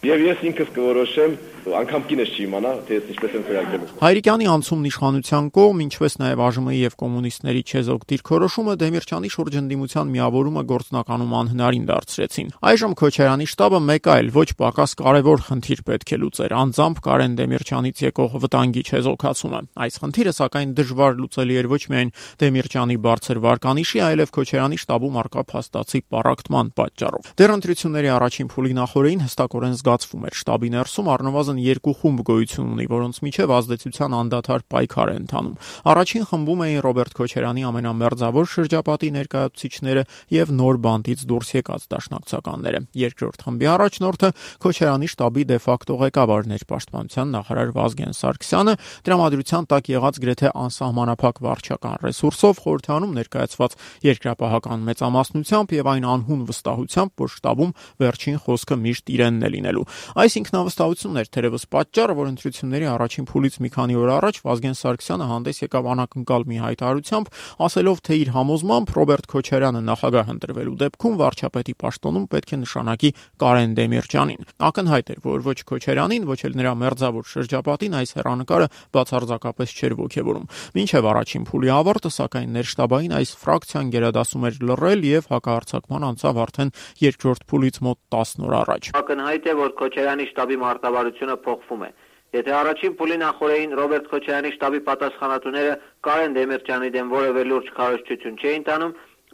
եւ 0.02 0.24
ես 0.26 0.40
ինքս 0.50 0.70
կորոշեմ 0.74 1.34
անգամ 1.62 2.04
կինս 2.10 2.32
չի 2.32 2.44
իմանա, 2.48 2.72
թե 2.88 2.96
ես 2.98 3.10
ինչպես 3.12 3.34
եմ 3.38 3.44
քրակել։ 3.48 3.84
Հայրիկյանի 4.02 4.48
անցումն 4.52 4.88
իշխանության 4.90 5.50
կողմ, 5.58 5.82
ինչպես 5.86 6.14
նաև 6.22 6.42
ԱԺՄ-ի 6.42 6.78
եւ 6.82 6.96
կոմունիստների 7.02 7.62
չեզոք 7.72 8.06
դիրքորոշումը 8.12 8.74
Դեմիրճյանի 8.82 9.30
շուրջընդդիմության 9.36 10.12
միավորումը 10.16 10.64
գործնականում 10.72 11.36
անհնարին 11.42 11.86
դարձրեցին։ 11.92 12.50
Այժմ 12.72 12.94
Քոչարյանի 13.02 13.48
շտաբը 13.52 13.80
մեկ 13.92 14.10
այլ 14.12 14.32
ոչ 14.42 14.50
պակաս 14.62 14.92
կարևոր 15.02 15.46
խնդիր 15.52 15.82
պետք 15.92 16.12
է 16.12 16.18
լուծեր՝ 16.22 16.56
անձամբ 16.62 17.02
Կարեն 17.02 17.36
Դեմիրճյանից 17.42 18.02
եկող 18.02 18.32
վտանգի 18.42 18.84
չեզոքացումը։ 18.92 19.62
Այս 19.82 19.96
խնդիրը 20.02 20.34
սակայն 20.42 20.74
դժվար 20.82 21.14
լուծելի 21.22 21.56
էր 21.62 21.68
ոչ 21.72 21.84
միայն 21.92 22.14
Դեմիրճյանի 22.42 22.98
բարձր 23.06 23.42
վարկանիշի, 23.46 24.02
այլև 24.02 24.34
Քոչարյանի 24.42 24.82
շտաբում 24.82 25.20
արկա 25.22 25.44
փաստացի 25.52 26.02
պարակտման 26.12 26.72
պատճառով։ 26.82 27.32
Դեռ 27.42 27.54
ընտրությունների 27.58 28.12
առաջին 28.12 28.52
փուլի 28.52 28.74
նախորդին 28.82 29.24
հստակորեն 29.26 29.76
զգացվում 29.82 30.26
էր 30.32 30.38
շտաբի 30.42 30.70
ներսում 30.72 31.12
առնվազն 31.12 31.51
առնվազն 31.52 31.60
երկու 31.62 31.94
խումբ 32.02 32.22
գոյություն 32.28 32.70
ունի, 32.76 32.86
որոնց 32.92 33.18
միջև 33.26 33.52
ազդեցության 33.56 34.14
անդադար 34.16 34.62
պայքար 34.72 35.12
է 35.12 35.16
ընթանում։ 35.22 35.56
Առաջին 35.92 36.26
խմբում 36.32 36.62
էին 36.66 36.82
Ռոբերտ 36.86 37.14
Քոչարյանի 37.20 37.64
ամենամերձավոր 37.72 38.46
շրջապատի 38.52 39.10
ներկայացուցիչները 39.18 40.04
եւ 40.32 40.54
նոր 40.62 40.80
բանտից 40.86 41.26
դուրս 41.32 41.50
եկած 41.52 41.84
դաշնակցականները։ 41.92 42.80
Երկրորդ 43.02 43.46
խմբի 43.46 43.68
առաջնորդը 43.72 44.30
Քոչարյանի 44.62 45.08
շտաբի 45.12 45.44
դե 45.52 45.58
ֆակտո 45.62 45.96
ղեկավարն 46.02 46.56
էր 46.56 46.66
պաշտպանության 46.72 47.32
նախարար 47.36 47.74
Վազգեն 47.82 48.16
Սարգսյանը, 48.22 48.74
դրամատրության 49.12 49.68
տակ 49.72 49.92
եղած 49.92 50.22
գրեթե 50.22 50.52
անսահմանափակ 50.62 51.42
վարչական 51.42 51.96
ռեսուրսով 52.06 52.62
խորհրդանում 52.62 53.16
ներկայացված 53.22 53.78
երկրապահական 54.12 54.86
մեծամասնությամբ 54.92 55.76
եւ 55.82 55.92
այն 55.92 56.08
անհուն 56.12 56.46
վստահությամբ, 56.52 57.12
որ 57.22 57.32
շտաբում 57.36 57.76
վերջին 58.02 58.40
խոսքը 58.46 58.78
միշտ 58.82 59.12
իրենն 59.12 59.42
է 59.42 59.52
լինելու։ 59.52 59.86
Այս 60.22 60.38
ինքնավստահությունն 60.42 61.22
էր 61.22 61.32
թերևս 61.42 61.64
պատճառը, 61.74 62.14
որ 62.20 62.28
ընտրությունների 62.32 62.88
առաջին 62.92 63.26
փուլից 63.32 63.56
մի 63.66 63.70
քանի 63.74 63.96
օր 63.98 64.10
առաջ 64.14 64.40
Վազգեն 64.46 64.76
Սարգսյանը 64.78 65.28
հանդես 65.32 65.62
եկավ 65.62 65.88
անակնկալ 65.92 66.44
մի 66.52 66.58
հայտարարությամբ, 66.62 67.32
ասելով, 67.66 68.02
թե 68.06 68.18
իր 68.22 68.30
համոզմամբ 68.36 68.94
Ռոբերտ 69.02 69.26
Քոչարյանը 69.32 69.82
նախագահ 69.90 70.32
ընտրվելու 70.36 70.76
դեպքում 70.82 71.16
վարչապետի 71.22 71.74
պաշտոնում 71.82 72.26
պետք 72.32 72.52
է 72.52 72.60
նշանակի 72.62 73.12
Կարեն 73.42 73.74
Դեմիրճյանին։ 73.82 74.42
Ակնհայտ 74.70 75.12
էր, 75.12 75.20
որ 75.26 75.46
ոչ 75.50 75.58
Քոչարյանին, 75.72 76.28
ոչ 76.30 76.40
էլ 76.46 76.58
նրա 76.62 76.74
մերձավոր 76.82 77.26
շրջապատին 77.32 77.98
այս 78.02 78.12
հերանեկարը 78.22 78.68
բացարձակապես 78.92 79.76
չէր 79.82 79.98
ողջևորում։ 80.02 80.46
Մինչև 80.78 81.10
առաջին 81.12 81.48
փուլի 81.50 81.72
ավարտը, 81.82 82.12
սակայն 82.22 82.56
ներշտաբային 82.62 83.16
այս 83.22 83.32
ֆրակցիան 83.42 83.92
գերադասում 83.96 84.46
էր 84.52 84.62
լռել 84.72 85.06
եւ 85.12 85.30
հակահարցակման 85.32 86.08
անցավ 86.12 86.42
արդեն 86.42 86.74
երկրորդ 87.02 87.46
փուլից 87.52 87.82
մոտ 87.82 88.00
10 88.12 88.46
օր 88.46 88.56
առաջ։ 88.62 88.92
Ակնհայտ 89.02 89.48
է, 89.52 89.56
որ 89.62 89.72
Քոչարյանի 89.82 90.26
շտաբի 90.32 90.58
մարտավարությունը 90.62 91.31
փոխվում 91.46 91.86
է։ 91.88 91.92
Եթե 92.32 92.52
առաջին 92.62 92.94
փուլի 93.00 93.18
նախորդին 93.22 93.74
Ռոբերտ 93.82 94.06
Քոչարյանի 94.12 94.52
շտաբի 94.56 94.80
պատասխանատուները 94.88 95.74
Կարեն 96.08 96.36
Դեմիրճյանի 96.38 96.90
դեմ 96.96 97.10
որևէ 97.12 97.44
լուրջ 97.52 97.72
քարոզչություն 97.80 98.40
չէին 98.42 98.64
տանում, 98.72 98.94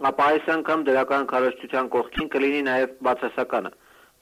ապա 0.09 0.29
այս 0.33 0.49
անգամ 0.57 0.85
դրական 0.87 1.29
քարոզչության 1.33 1.91
կողքին 1.93 2.31
կլինի 2.33 2.61
նաև 2.67 2.97
բացասականը։ 3.07 3.71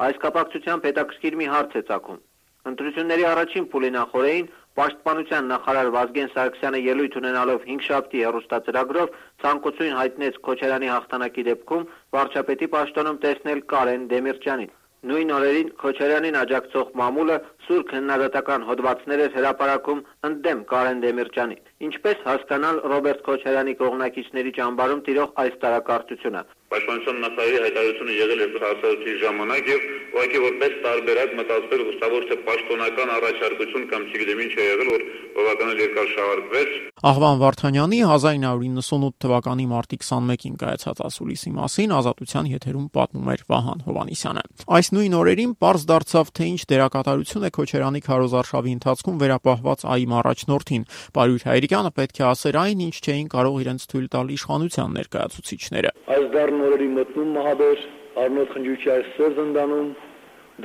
Այս 0.06 0.22
կապակցությամբ 0.26 0.88
հետաքրքիր 0.92 1.40
մի 1.40 1.48
հարց 1.56 1.80
է 1.80 1.82
ցակում։ 1.88 2.20
Ընտրությունների 2.66 3.26
առաջին 3.32 3.66
փուլի 3.72 3.90
նախորդին 3.96 4.48
Պաշտպանության 4.76 5.46
նախարար 5.52 5.90
Վազգեն 5.96 6.32
Սարգսյանը 6.36 6.80
ելույթ 6.84 7.14
ունենալով 7.20 7.60
5 7.68 7.86
շաբթի 7.88 8.24
հեռուստացրագրով 8.26 9.14
ցանկություն 9.44 9.94
հայտնեց 10.00 10.40
Քոչարյանի 10.48 10.90
հաղթանակի 10.92 11.46
դեպքում 11.48 11.86
վարչապետի 12.16 12.68
պաշտոնում 12.74 13.20
տեսնել 13.26 13.62
Կարեն 13.72 14.04
Դեմիրճյանին։ 14.12 14.74
Նույն 15.06 15.32
օրերին 15.38 15.70
Քոչարյանին 15.86 16.40
աջակցող 16.42 16.92
մամուլը 17.00 17.38
սուր 17.66 17.84
քննադատական 17.92 18.66
հոդվածներ 18.70 19.24
էր 19.26 19.32
հրապարակում 19.38 20.04
ընդդեմ 20.30 20.60
Կարեն 20.72 21.02
Դեմիրճյանի։ 21.06 21.58
Ինչպես 21.90 22.22
հասկանալ 22.30 22.84
Ռոբերտ 22.92 23.26
Քոչարյանի 23.26 23.74
կողմնակիցների 23.82 24.54
ճամբարում 24.60 25.02
տիրող 25.10 25.34
այս 25.46 25.58
տարակարծությունը։ 25.66 26.44
Պաշտպանության 26.76 27.20
նախարարի 27.24 27.60
հայտարարությունը 27.66 28.14
եղել 28.16 28.40
է 28.42 28.48
հաստատության 28.66 29.18
ժամանակ 29.22 29.68
եւ 29.70 29.84
ուղղակի 30.16 30.40
որպես 30.46 30.74
տարբերակ 30.86 31.36
մտածվել 31.40 31.84
հստավոր 31.90 32.26
թե 32.30 32.38
պաշտոնական 32.48 33.12
առաջարկություն 33.16 33.86
կամ 33.92 34.06
չգիտեմ 34.10 34.42
ինչ 34.46 34.54
է 34.56 34.66
եղել 34.66 34.90
որ 34.96 35.06
բավականին 35.36 35.82
երկար 35.86 36.10
շարժվեց։ 36.16 36.74
Աղվան 37.06 37.40
Վարդանյանի 37.44 38.00
1998 38.10 39.16
թվականի 39.26 39.66
մարտի 39.76 40.00
21-ին 40.02 40.56
կայացած 40.64 41.02
ասուլիսի 41.06 41.52
մասին 41.56 41.96
ազատության 42.00 42.50
եթերում 42.56 42.88
պատմում 42.96 43.32
էր 43.36 43.46
Վահան 43.52 43.84
Հովանիսյանը։ 43.86 44.44
Այս 44.80 44.92
նույն 44.96 45.18
օրերին 45.20 45.56
པարզ 45.60 45.86
դարձավ 45.92 46.32
թե 46.40 46.50
ինչ 46.56 46.62
դերակատարություն 46.72 47.46
է 47.46 47.52
Քոչարյանի 47.56 48.02
քարոզարշավի 48.06 48.72
ընթացքում 48.76 49.20
վերապահված 49.26 49.86
ԱԻՄ 49.86 50.16
առաջնորդին։ 50.20 50.84
Պարույր 51.16 51.46
Հայրիկյանը 51.50 51.92
պետք 52.00 52.18
է 52.20 52.26
ասեր 52.30 52.56
այն, 52.66 52.80
ինչ 52.86 52.96
չէին 53.06 53.30
կարող 53.36 53.56
իրենց 53.66 53.82
թույլ 53.92 54.08
տալ 54.16 54.28
իշխանության 54.36 54.96
ներկայացուցիչները։ 55.00 55.92
Այս 56.16 56.26
դառն 56.36 56.60
օրերի 56.66 56.90
մտնում 56.96 57.30
մահաբեր 57.36 57.80
Արնոտ 58.26 58.52
Խնջուկի 58.56 58.90
այս 58.96 59.08
սեր 59.16 59.34
զնդանում 59.40 59.90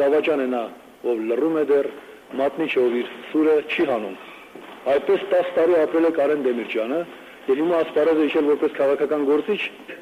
դավաճան 0.00 0.40
է 0.40 0.48
նա, 0.50 0.64
ով 1.11 1.22
լռում 1.31 1.57
է 1.61 1.64
դեռ, 1.70 1.87
մատնի 2.40 2.66
ով 2.79 2.92
իր 3.00 3.09
սուրը 3.31 3.55
չի 3.74 3.87
հանում։ 3.90 4.16
Այդպես 4.90 5.24
10 5.33 5.50
տարի 5.57 5.74
ապրել 5.81 6.07
է 6.07 6.12
Կարեն 6.20 6.44
Դեմիրճյանը, 6.46 7.00
եւ 7.48 7.61
հիմա 7.61 7.79
ասպարեզը 7.85 8.26
իշել 8.31 8.50
որպես 8.50 8.74
քաղաքական 8.76 9.22
գործիչ, 9.31 9.61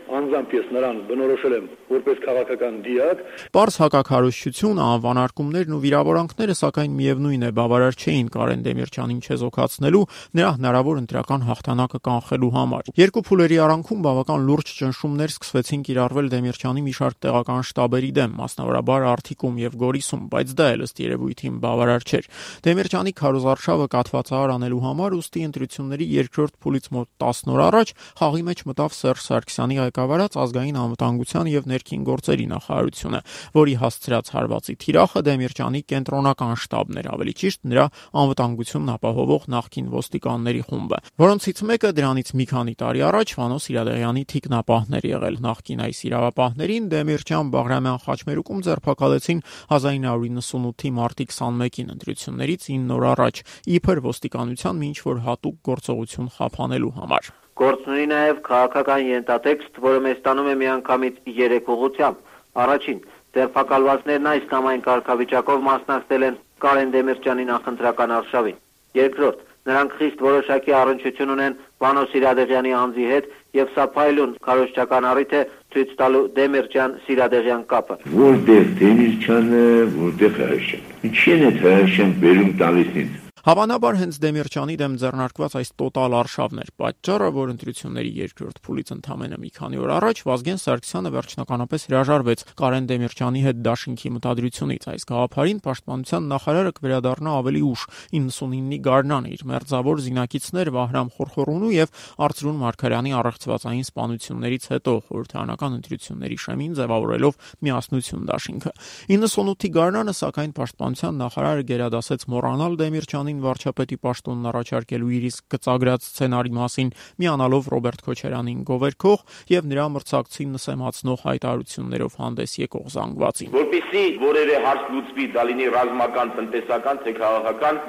անձամբ 0.09 0.53
ես 0.57 0.69
նրան 0.73 0.99
բնորոշել 1.09 1.55
եմ 1.59 1.67
որպես 1.89 2.21
քաղաքական 2.25 2.77
դիակ։ 2.85 3.21
Պարզ 3.55 3.77
հակակարողությունը, 3.83 4.85
անվանարկումներն 4.89 5.75
ու 5.77 5.81
վիրավորանքները 5.85 6.55
սակայն 6.59 6.95
միևնույն 6.99 7.45
է 7.49 7.51
բավարար 7.59 7.99
չէին 7.99 8.31
Կարեն 8.35 8.65
Դեմիրճյանին 8.69 9.21
չեզոքացնելու, 9.29 10.03
նրա 10.39 10.51
հնարավոր 10.59 11.01
ընտրական 11.03 11.45
հաղթանակը 11.49 12.01
կանխելու 12.09 12.53
համար։ 12.59 12.91
Երկու 12.99 13.25
փուլերի 13.29 13.59
արանքում 13.69 14.03
բավական 14.09 14.47
լուրջ 14.49 14.73
ճնշումներ 14.79 15.35
սկսվեցին 15.39 15.83
կիրառվել 15.89 16.31
Դեմիրճյանի 16.33 16.85
մի 16.89 16.95
շարք 16.99 17.19
տեղական 17.29 17.63
շտաբերի 17.69 18.11
դեմ, 18.19 18.37
մասնավորաբար 18.39 19.09
Արթիկում 19.09 19.61
եւ 19.69 19.79
Գորիսում, 19.79 20.23
բայց 20.33 20.55
դա 20.59 20.69
էլ 20.69 20.85
ըստ 20.89 21.03
երևույթին 21.05 21.59
բավարար 21.69 22.09
չէր։ 22.09 22.29
Դեմիրճյանի 22.69 23.13
քարոզարշավը 23.19 23.87
կատվածահար 23.99 24.55
անելու 24.59 24.83
համար 24.89 25.17
ուստի 25.19 25.45
ընտրությունների 25.49 26.07
երկրորդ 26.19 26.55
փուլից 26.59 26.89
մոտ 26.99 27.09
10 27.29 27.53
օր 27.55 27.63
առաջ 27.69 27.93
խաղի 28.19 28.43
մեջ 28.49 28.63
մտավ 28.69 28.97
Սերժ 28.99 29.23
Սարգսյանի 29.29 29.77
ղեկավարած 29.79 30.39
ազգային 30.43 30.79
անվտանգության 30.83 31.51
եւ 31.53 31.69
ներքին 31.69 32.03
գործերի 32.09 32.47
նախարարությունը, 32.49 33.21
որի 33.59 33.75
հասցրած 33.83 34.33
հարվածի 34.35 34.75
թիրախը 34.83 35.23
Դեմիրճյանի 35.29 35.83
կենտրոնական 35.93 36.55
շտաբն 36.65 36.99
էր, 36.99 37.09
ավելի 37.19 37.35
ճիշտ 37.39 37.61
նրա 37.69 37.87
անվտանգությունն 38.23 38.93
ապահովող 38.99 39.49
նախկին 39.55 39.89
ոստիկանների 39.99 40.63
խումբը, 40.69 40.99
որոնցից 41.23 41.63
մեկը 41.69 41.91
դրանից 41.99 42.33
մի 42.39 42.47
քանի 42.49 42.75
տարի 42.83 43.05
առաջ 43.09 43.35
Վանո 43.39 43.59
Սիրադեղյանի 43.69 44.23
թիկնապահներ 44.33 45.09
եղել 45.09 45.39
նախկին 45.49 45.83
այս 45.89 45.99
իրավապահներին 46.09 46.89
Դեմիրճյան 46.95 47.53
Բաղրամյան 47.55 48.03
խաչմերուկում 48.09 48.63
ձերբակալեցին 48.69 49.43
1998-ի 49.79 50.93
մարտի 50.99 51.29
21-ին 51.33 51.93
ընտրություններից 51.99 52.69
9 52.69 52.97
օր 52.99 53.09
առաջ 53.13 53.43
իբր 53.79 54.03
ոստիկանության 54.09 54.87
ինչ 54.89 54.99
որ 55.09 55.23
հատուկ 55.29 55.61
գործողություն 55.69 56.33
խափանելու 56.39 56.95
համար։ 57.03 57.28
Գործ 57.59 57.87
ունի 57.91 58.05
նաև 58.13 58.37
քաղաքական 58.47 59.01
յենտատեքստ, 59.09 59.79
որը 59.83 60.03
մեզ 60.05 60.19
տանում 60.27 60.51
է 60.53 60.55
միանգամից 60.61 61.17
3 61.39 61.71
ուղղությամբ։ 61.75 62.21
Առաջին, 62.65 63.01
ձերբակալվածներն 63.35 64.29
այս 64.33 64.47
կամ 64.53 64.69
այն 64.73 64.85
կարգավիճակով 64.87 65.65
մասնակցել 65.69 66.27
են 66.29 66.39
Կարեն 66.63 66.95
Դեմիրճյանի 66.95 67.45
նախընտրական 67.49 68.15
արշավին։ 68.19 68.61
Երկրորդ, 68.99 69.43
նրանք 69.69 69.97
խիստ 69.99 70.25
որոշակի 70.29 70.75
առնչություն 70.79 71.35
ունեն 71.35 71.59
Վանո 71.83 72.03
Սիրադեղյանի 72.15 72.73
անձի 72.79 73.07
հետ 73.13 73.31
եւ 73.59 73.71
սա 73.75 73.85
փայլուն 73.99 74.35
քարոշչական 74.49 75.09
առիթ 75.13 75.35
է 75.39 75.45
ցույց 75.75 75.95
տալու 76.01 76.25
Դեմիրճյան 76.39 76.99
Սիրադեղյան 77.07 77.63
կապը։ 77.75 77.99
Որտեղ 78.19 78.75
Դեմիրճյանը, 78.83 79.65
որտեղ 79.99 80.43
Հայաշյան։ 80.43 80.93
Ինչի՞ն 81.11 81.49
է 81.49 81.57
Հայաշյան 81.63 82.21
բերում 82.23 82.53
տալիս 82.63 83.01
ինձ։ 83.05 83.28
Հավանաբար 83.47 83.97
հենց 83.99 84.17
Դեմիրճյանի 84.19 84.75
դեմ 84.81 84.95
ձեռնարկված 84.99 85.53
այս 85.61 85.69
տոտալ 85.79 86.15
արշավն 86.19 86.61
էր 86.63 86.71
պատճառը, 86.83 87.29
որ 87.37 87.51
ընտրությունների 87.53 88.11
երկրորդ 88.19 88.57
փուլից 88.67 88.89
ընդամենը 88.97 89.39
մի 89.39 89.51
քանի 89.59 89.79
օր 89.79 89.93
առաջ 89.95 90.23
Վազգեն 90.27 90.59
Սարգսյանը 90.59 91.13
վերջնականապես 91.15 91.87
հրաժարվեց 91.89 92.43
Կարեն 92.59 92.89
Դեմիրճյանի 92.89 93.43
հետ 93.47 93.61
դաշինքի 93.69 94.11
մտադրությունից։ 94.19 94.89
Այս 94.89 95.07
գաղափարին 95.09 95.61
պաշտպանության 95.69 96.29
նախարարը 96.35 96.73
կվերադառնա 96.79 97.37
ավելի 97.39 97.63
ուշ 97.69 97.87
99-ի 98.19 98.79
գարնան 98.89 99.29
իր 99.39 99.47
մերձավոր 99.55 100.03
զինակիցներ 100.09 100.73
Վահրամ 100.75 101.09
Խորխորունու 101.15 101.73
եւ 101.79 101.95
Արծրուն 102.27 102.59
Մարկարյանի 102.59 103.15
առեղծվածային 103.23 103.87
սպանություններից 103.89 104.69
հետո 104.73 104.95
խորհրդարանական 105.09 105.79
ընտրությունների 105.79 106.39
շեմին 106.49 106.77
ձևավորելով 106.79 107.39
միասնություն 107.69 108.29
դաշինքը։ 108.29 108.73
98-ի 109.15 109.71
գարնանը 109.79 110.15
սակայն 110.19 110.53
պաշտպանության 110.59 111.19
նախարարը 111.23 111.65
գերադասեց 111.69 112.27
մոռանալ 112.33 112.79
Դեմիրճյանին 112.79 113.28
Քոչարյանին 113.29 113.41
վարչապետի 113.45 113.97
պաշտոնն 114.01 114.47
առաջարկելու 114.49 115.09
իր 115.19 115.25
իսկ 115.29 115.45
գծագրած 115.53 116.05
սցենարի 116.09 116.53
մասին 116.57 116.93
միանալով 117.21 117.67
Ռոբերտ 117.75 118.05
Քոչարյանին 118.07 118.61
գովերքող 118.69 119.25
եւ 119.53 119.69
նրա 119.69 119.85
մրցակցին 119.97 120.55
նսեմացնող 120.57 121.25
հայտարարություններով 121.29 122.17
հանդես 122.23 122.55
եկող 122.63 122.87
զանգվածին։ 122.97 123.53
Որպեսզի 123.59 124.05
որևէ 124.25 124.57
հարց 124.65 124.89
լուծվի, 124.97 125.27
դա 125.37 125.45
լինի 125.49 125.69
ռազմական, 125.77 126.33
տնտեսական, 126.39 127.03
թե 127.05 127.13
քաղաքական, 127.19 127.83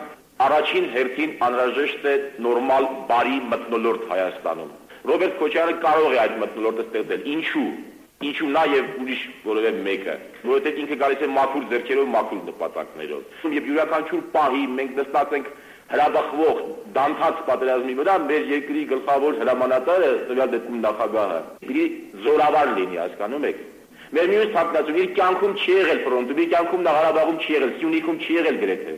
առաջին 0.49 0.89
հերթին 0.99 1.31
անհրաժեշտ 1.47 2.09
է 2.09 2.15
նորմալ 2.43 2.89
բարի 3.07 3.39
մտնոլորտ 3.53 4.03
Հայաստանում։ 4.11 4.75
Ռոբերտ 5.09 5.39
Քոչարյանը 5.39 5.79
կարող 5.87 6.11
է 6.11 6.19
այդ 6.19 6.35
մտնոլորտը 6.43 6.85
ստեղծել։ 6.89 7.31
Ինչու՞ 7.39 7.69
ինչու 8.19 8.49
նա 8.51 8.63
եւ 8.67 8.87
ուրիշ 8.99 9.21
որևէ 9.47 9.71
մեկը, 9.85 10.15
որովհետեւ 10.43 10.79
ինքը 10.83 10.95
գալիս 10.99 11.21
է 11.23 11.27
մաքուր 11.35 11.65
ձեռքերով, 11.71 12.07
մաքուր 12.15 12.41
նպատակներով։ 12.49 13.45
Եվ 13.55 13.69
յուրաքանչյուր 13.69 14.23
պահի 14.33 14.63
մենք 14.75 14.97
նստած 14.99 15.35
ենք 15.39 15.47
հրաբխվող 15.89 16.59
դանթած 16.99 17.39
պատերազմի 17.47 17.95
վրա 17.99 18.15
մեր 18.27 18.49
երկրի 18.53 18.83
գլխավոր 18.91 19.39
հրամանատարը, 19.39 20.11
տվյալ 20.29 20.51
դեպքում 20.53 20.83
նախագահը, 20.83 21.39
պիտի 21.63 21.85
զորավար 22.27 22.73
լինի, 22.75 22.99
հասկանում 22.99 23.47
եք։ 23.49 23.63
Մեր 24.09 24.29
մյուս 24.29 24.51
թաքնածուն 24.53 24.99
իր 24.99 25.09
կյանքում 25.17 25.55
չի 25.63 25.73
եղել 25.79 25.99
ֆրոնտում, 26.05 26.39
իր 26.43 26.51
կյանքում 26.53 26.85
նա 26.85 26.93
Ղարաբաղում 26.99 27.39
չի 27.39 27.51
եղել, 27.55 27.73
Սյունիքում 27.79 28.21
չի 28.25 28.37
եղել 28.39 28.57
գրեթե։ 28.63 28.95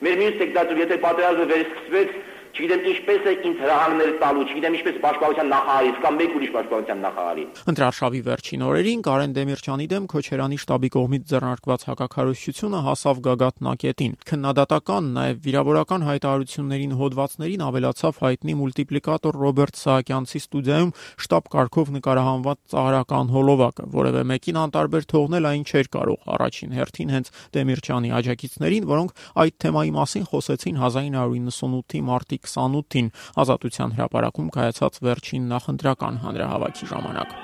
Մեր 0.00 0.20
մյուս 0.20 0.36
թեկնածուն, 0.40 0.80
եթե 0.80 0.98
պատերազմը 1.04 1.46
վերսկսվեց, 1.50 2.12
չգիտեմ 2.60 2.82
ինչպես 2.90 3.26
է 3.30 3.32
ինձ 3.48 3.60
հրահանգներ 3.64 4.10
տալու, 4.20 4.42
չգիտեմ 4.50 4.74
ինչպես 4.76 4.96
պաշտպանության 5.00 5.48
նախարարից 5.50 6.00
կամ 6.04 6.16
մեկ 6.20 6.32
ուրիշ 6.36 6.50
պաշտպանության 6.56 6.98
նախարարի։ 7.04 7.44
Ընտրարշավի 7.70 8.20
վերջին 8.26 8.64
օրերին 8.68 9.04
Կարեն 9.06 9.32
Դեմիրճյանի 9.38 9.86
դեմ 9.90 10.08
Քոչերյանի 10.10 10.58
շտաբի 10.60 10.90
կողմից 10.96 11.24
ձեռնարկված 11.30 11.86
հակակարողությունը 11.88 12.80
հասավ 12.90 13.22
գագաթնակետին։ 13.30 14.12
Քննադատական, 14.28 15.08
նաև 15.16 15.40
վիրավորական 15.40 16.04
հայտարարություններին 16.10 16.94
հոդվածներին 17.00 17.64
ավելացավ 17.70 18.20
հայտնի 18.20 18.54
մուլտիպլիկատոր 18.60 19.40
Ռոբերտ 19.40 19.80
Սահակյանցի 19.80 20.40
ստուդիայում 20.44 20.92
շտաբ 21.24 21.50
կարգով 21.56 21.92
նկարահանված 21.96 22.58
ծաղրական 22.74 23.32
հոլովակը, 23.40 23.88
որևէ 23.96 24.22
մեկին 24.30 24.60
անտարբեր 24.60 25.08
թողնել 25.10 25.50
այն 25.50 25.64
չէր 25.70 25.90
կարող 25.96 26.30
առաջին 26.36 26.76
հերթին 26.80 27.14
հենց 27.14 27.32
Դեմիրճյանի 27.56 28.10
աջակիցներին, 28.20 28.88
որոնք 28.90 29.24
այդ 29.40 29.54
թեմայի 29.64 29.92
մասին 30.00 30.26
խոսեցին 30.30 30.80
1998-ի 30.80 32.00
մարտի 32.10 32.38
28-ին 32.56 33.12
Ազատության 33.44 33.94
հրապարակում 33.98 34.50
կայացած 34.56 35.00
վերջին 35.06 35.48
նախընտրական 35.54 36.20
հանրահավաքի 36.24 36.90
ժամանակ։ 36.94 37.38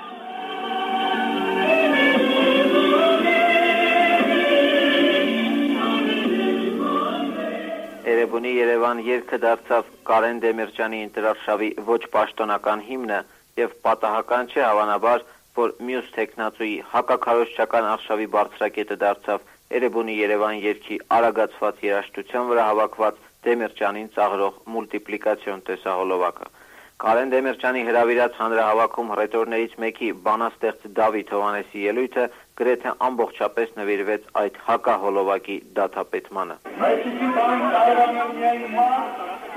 Երևանի 8.07 8.51
Երևան 8.57 8.99
երգը 9.05 9.37
դարձավ 9.43 9.87
Կարեն 10.07 10.37
Դեմիրճյանի 10.43 10.99
ինտերարշավի 11.05 11.69
ոչ 11.87 11.99
պաշտոնական 12.13 12.83
հիմնը 12.87 13.19
եւ 13.59 13.73
պատահական 13.87 14.49
չէ 14.53 14.63
հավանաբար, 14.63 15.25
որ 15.57 15.73
մյուս 15.87 16.09
տեխնացուի 16.17 16.75
հակակարողչական 16.93 17.87
արշավի 17.91 18.27
բարձրակետը 18.35 18.97
դարձավ 19.03 19.47
Երևանի 19.77 20.17
Երևան 20.17 20.59
երգի 20.63 20.97
արագացված 21.17 21.81
երաժշտության 21.87 22.51
վրա 22.51 22.67
հավաքված 22.67 23.23
Դեմիրճյանին 23.47 24.07
ծաղրող 24.15 24.63
մուլտիպլիկացիոն 24.75 25.61
տեսահոլովակը։ 25.67 26.49
Կարեն 26.97 27.31
Դեմիրճյանի 27.31 27.81
հրավիրած 27.87 28.37
հանրահավաքում 28.41 29.09
ռետորներից 29.19 29.73
մեկի 29.83 30.07
բանաստեղծ 30.27 30.87
Դավիթ 30.97 31.33
Հովանեսի 31.35 31.83
ելույթը 31.83 32.23
գրեթե 32.61 32.93
ամբողջապես 33.07 33.75
նվիրվեց 33.77 34.25
այդ 34.41 34.57
հակահոլովակի 34.69 35.57
դատապետմանը։ 35.77 36.57
Այսինքն 36.89 37.35
բան 37.37 37.65
կարողանում 37.77 38.33
միայն 38.41 38.65
մա, 38.73 38.87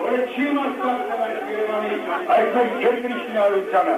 որը 0.04 0.22
չի 0.34 0.50
մասնակցել 0.60 1.24
այդ 1.30 1.52
Երևանի, 1.54 2.00
այս 2.36 2.58
երկրի 2.90 3.22
շինարարությանը։ 3.24 3.96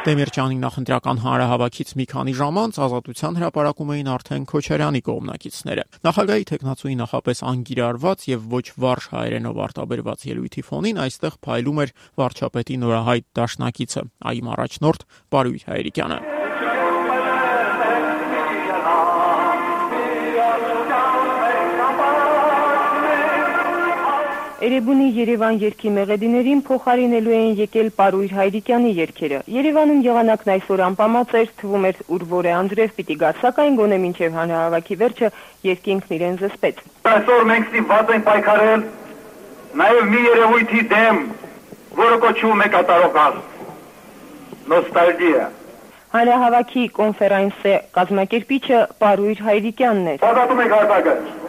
Դեմիրճյանի 0.00 0.56
նախընտրական 0.62 1.18
հանրահավաքից 1.20 1.90
մի 2.00 2.04
քանի 2.08 2.32
ժամ 2.38 2.60
անց 2.60 2.78
ազատության 2.86 3.36
հրապարակում 3.36 3.92
էին 3.96 4.08
արդեն 4.14 4.46
Քոչարյանի 4.48 5.02
կողմնակիցները։ 5.10 5.84
Նախագահի 6.08 6.48
տեխնացուի 6.50 6.96
նախապես 7.02 7.44
անգիրարված 7.52 8.26
եւ 8.32 8.48
ոչ 8.56 8.64
վարժ 8.80 9.12
հայերենով 9.12 9.62
արտաբերված 9.68 10.26
ելույթի 10.32 10.66
ֆոնին 10.72 11.04
այստեղ 11.04 11.40
փայլում 11.44 11.84
էր 11.84 11.96
վարչապետի 12.24 12.80
նորահայտ 12.80 13.30
դաշնակիցը՝ 13.44 14.08
այմ 14.32 14.52
առաջնորդ 14.56 15.08
Բարույր 15.36 15.64
Հայրիկյանը։ 15.68 16.39
Էրեբունի 24.60 25.04
Երևան 25.16 25.54
երկի 25.56 25.90
մեղեդիներին 25.96 26.58
փոխարինելու 26.66 27.32
են 27.36 27.52
եկել 27.60 27.86
Պարույր 27.96 28.32
Հայրիկյանի 28.36 28.90
երկերը։ 28.98 29.38
Երևանում 29.54 30.02
եղանակն 30.04 30.52
այսօր 30.54 30.82
անպամած 30.86 31.32
էր, 31.40 31.48
թվում 31.62 31.86
էր 31.90 32.02
ուր 32.16 32.26
որե 32.32 32.52
Անդրեև 32.58 32.92
պիտի 32.98 33.16
գա, 33.22 33.30
սակայն 33.40 33.78
գոնե 33.80 33.98
մինչև 34.04 34.36
հանրահավաքի 34.40 34.98
վերջը 35.00 35.32
երկինքն 35.70 36.14
իրեն 36.18 36.36
զսպեց։ 36.44 36.84
Այսօր 37.08 37.48
մենք 37.50 37.72
ստիպված 37.72 38.14
ենք 38.20 38.28
պայքարել 38.28 38.86
նաև 39.80 40.12
մի 40.12 40.22
երևույթի 40.28 40.86
դեմ, 40.92 41.24
որը 42.04 42.22
կոչվում 42.28 42.60
է 42.60 42.70
կատարողալ։ 42.76 43.42
Նոստալգիա։ 44.76 45.50
Հանրահավաքի 46.20 46.88
կոնֆերանսը 47.00 47.76
կազմակերպիչը 47.96 48.86
Պարույր 49.00 49.46
Հայրիկյանն 49.48 50.10
էր։ 50.10 50.24
Պատատում 50.26 50.66
եք 50.66 50.74
հարտակը։ 50.76 51.39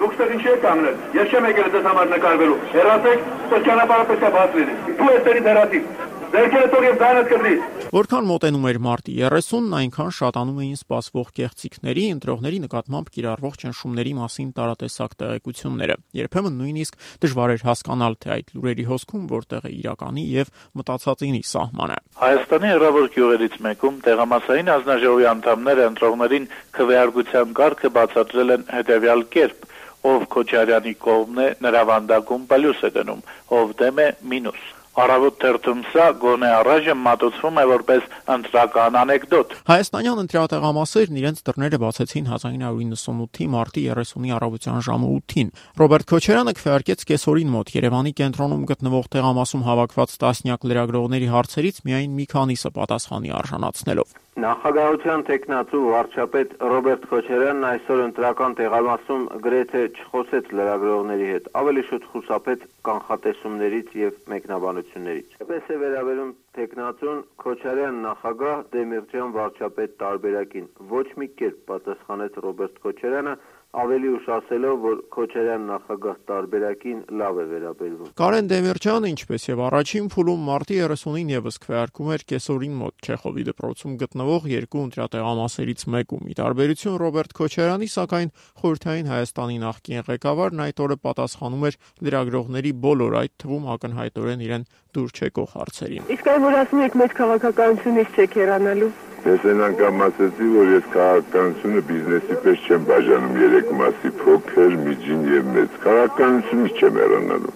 Դուք 0.00 0.14
ստեղ 0.16 0.30
ինչի 0.32 0.48
եք 0.48 0.62
կանգնել։ 0.64 0.94
Ես 1.18 1.32
չեմ 1.34 1.46
եկել 1.50 1.66
ձեզ 1.74 1.88
համար 1.90 2.06
նկարվելու։ 2.14 2.60
Հեռացեք, 2.74 3.26
որ 3.50 3.66
ճանապարհը 3.66 4.06
պետք 4.10 4.22
է 4.24 4.30
բաց 4.36 4.54
լինի։ 4.60 4.76
Դու 5.00 5.10
էստեղից 5.16 5.48
հեռացիր։ 5.50 6.08
Ձերքերը 6.30 6.66
թող 6.70 6.84
եւ 6.86 6.98
ձայնդ 7.00 7.28
կրնի։ 7.30 7.52
Որքան 7.90 8.26
մոտենում 8.30 8.66
էր 8.70 8.76
մարտի 8.84 9.14
30-ն, 9.18 9.64
այնքան 9.80 10.12
շատանում 10.14 10.58
էին 10.62 10.76
սպասվող 10.78 11.30
կեղծիքների, 11.40 12.04
ընտրողների 12.14 12.60
նկատմամբ 12.64 13.08
կիրառվող 13.16 13.56
ճնշումների 13.60 14.12
մասին 14.20 14.52
տարատեսակ 14.60 15.16
տեղեկությունները։ 15.20 15.96
Երբեմն 16.20 16.54
նույնիսկ 16.60 17.00
դժվար 17.26 17.54
էր 17.56 17.64
հասկանալ, 17.66 18.14
թե 18.22 18.30
այդ 18.36 18.54
լուրերի 18.54 18.86
հոսքում 18.94 19.24
որտեղ 19.34 19.66
է 19.66 19.72
իրականի 19.80 20.24
եւ 20.38 20.54
մտածածինի 20.78 21.42
սահմանը։ 21.50 21.98
Հայաստանի 22.20 22.70
հեռավոր 22.70 23.10
գյուղերից 23.10 23.58
մեկում 23.66 23.98
տեղամասային 24.06 24.72
ազնաժողովի 24.78 25.28
անդամները 25.34 25.90
ընտրողներին 25.90 26.48
քվեարկության 26.78 27.58
կարգը 27.58 27.92
բացատրել 27.98 28.54
են 28.54 28.64
հետեւյալ 28.70 29.26
կերպ 29.34 29.69
ով 30.08 30.26
Քոչարյանի 30.34 30.92
կողմն 31.04 31.40
է, 31.44 31.48
նրա 31.64 31.86
վանդակում 31.92 32.44
պլյուս 32.50 32.84
է 32.88 32.92
դնում, 32.98 33.24
ով 33.60 33.72
դեմ 33.80 34.04
է 34.04 34.10
մինուս։ 34.32 34.68
Արավոտ 35.00 35.36
թերթում 35.40 35.82
սա 35.92 36.06
գոնե 36.20 36.48
առայժմ 36.50 37.02
մատուցվում 37.06 37.58
է 37.60 37.64
որպես 37.70 38.06
ընտրական 38.34 38.96
անեկդոտ։ 39.00 39.52
Հայաստանյան 39.70 40.22
ընտրատեղամասերն 40.22 41.20
իրենց 41.20 41.42
դռները 41.46 41.78
բացեցին 41.84 42.26
1998-ի 42.34 43.46
մարտի 43.54 43.84
30-ի 43.94 44.34
առավոտյան 44.36 44.82
ժամը 44.90 45.12
8-ին։ 45.14 45.52
Ռոբերտ 45.80 46.10
Քոչարյանը 46.10 46.56
քվեարկեց 46.60 47.04
կեսօրին 47.10 47.54
մոտ 47.54 47.72
Երևանի 47.80 48.12
կենտրոնում 48.20 48.66
գտնվող 48.74 49.12
տեղամասում 49.14 49.66
հավաքված 49.70 50.16
տասնյակ 50.24 50.66
լրագրողների 50.74 51.30
հարցերից 51.38 51.84
միայն 51.86 52.18
մի 52.18 52.28
քանիսը 52.34 52.74
պատասխանի 52.80 53.38
արժանացնելով։ 53.40 54.19
Նախագահության 54.38 55.22
տեխնացու 55.26 55.78
վարչապետ 55.90 56.52
Ռոբերտ 56.70 57.06
Քոչարյանն 57.10 57.64
այսօր 57.66 58.02
ընտրական 58.04 58.52
տեղամասում 58.60 59.24
գրեթե 59.46 59.80
չխոսեց 59.90 60.52
լրագրողների 60.54 61.26
հետ, 61.30 61.48
ավելի 61.60 61.82
շուտ 61.88 62.06
խուսափեց 62.12 62.62
կանխատեսումներից 62.88 63.90
եւ 64.00 64.20
մեկնաբանություններից։ 64.30 65.34
Պես 65.50 65.74
է 65.74 65.78
վերաբերում 65.82 66.30
տեխնացուն 66.60 67.20
Քոչարյան 67.42 68.00
նախագահ 68.06 68.62
Դեմիրճյան 68.76 69.34
վարչապետ 69.34 69.96
տարբերակին։ 70.04 70.70
Ոչ 70.94 71.06
մի 71.18 71.28
կերպ 71.42 71.60
պատասխանեց 71.74 72.38
Ռոբերտ 72.46 72.80
Քոչարյանը, 72.86 73.34
ավելի 73.70 74.08
ուշ 74.16 74.24
ասելով, 74.34 74.78
որ 74.82 74.96
Քոչարյան 75.14 75.66
նախագահ 75.70 76.16
տարբերակին 76.30 77.02
լավ 77.20 77.36
է 77.38 77.44
վերաբերվում։ 77.50 78.08
Կարեն 78.20 78.48
Դեմիրճյանը, 78.50 79.10
ինչպես 79.14 79.44
եւ 79.46 79.60
առաջին 79.66 80.08
փուլում 80.14 80.42
մարտի 80.50 80.78
30-ին 80.80 81.30
եւս 81.30 81.58
քվեարկում 81.64 82.10
էր 82.10 82.24
կեսօրին 82.32 82.74
մոտ 82.80 83.06
Չեխովի 83.06 83.44
դպրոցում 83.50 83.94
գտնվող 84.02 84.48
երկու 84.50 84.82
ընտրատեղամասերից 84.90 85.84
մեկում։ 85.94 86.24
Ի 86.30 86.34
տարբերություն 86.40 86.98
Ռոբերտ 87.04 87.36
Քոչարյանի, 87.38 87.90
սակայն 87.94 88.32
խորհրդային 88.58 89.10
Հայաստանի 89.14 89.60
նախկին 89.70 90.06
ղեկավարն 90.10 90.64
այդ 90.66 90.82
օրը 90.90 90.96
պատասխանում 91.06 91.68
էր 91.70 91.78
լրագրողների 92.10 92.72
բոլոր 92.90 93.18
այդ 93.20 93.32
թվում 93.44 93.70
ակնհայտորեն 93.76 94.44
իրեն 94.50 94.66
դուր 94.90 95.14
չեկող 95.14 95.54
հարցերին։ 95.54 96.10
Իսկ 96.10 96.32
այն 96.34 96.42
որ 96.50 96.58
ասում 96.64 96.82
եք 96.90 96.98
մեծ 96.98 97.16
քաղաքականությունից 97.20 98.18
չեք 98.18 98.36
հեռանալու։ 98.40 98.90
Ես 99.20 99.42
այն 99.50 99.58
անգամ 99.66 99.98
ասացի, 100.06 100.46
որ 100.54 100.70
ես 100.72 100.86
քաղաքականությունը 100.94 101.80
բիզնեսի 101.90 102.36
պես 102.44 102.62
չեմ 102.64 102.84
բաժանում 102.88 103.34
երեք 103.36 103.59
մասի՝ 103.80 104.10
փոքր, 104.20 104.76
միջին 104.86 105.20
եւ 105.30 105.50
մեծ։ 105.56 105.76
Քաղաքականությունից 105.84 106.80
չեմ 106.80 106.98
հեռանալու։ 107.00 107.52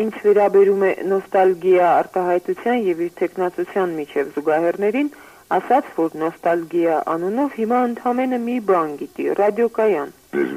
Ինչ 0.00 0.14
վերաբերում 0.24 0.84
է 0.86 0.92
նոստալգիա 1.10 1.88
արտահայտության 2.00 2.78
եւ 2.90 3.02
իր 3.06 3.12
տեխնացության 3.20 3.94
միջև 4.00 4.30
զուգահեռներին, 4.36 5.10
ասաց, 5.58 5.92
որ 5.98 6.16
նոստալգիա 6.22 6.96
անունով 7.14 7.58
հիմա 7.60 7.80
ընդամենը 7.90 8.38
մի 8.46 8.56
բան 8.70 8.90
գիտի՝ 9.00 9.28
ռադիոկայան։ 9.40 10.12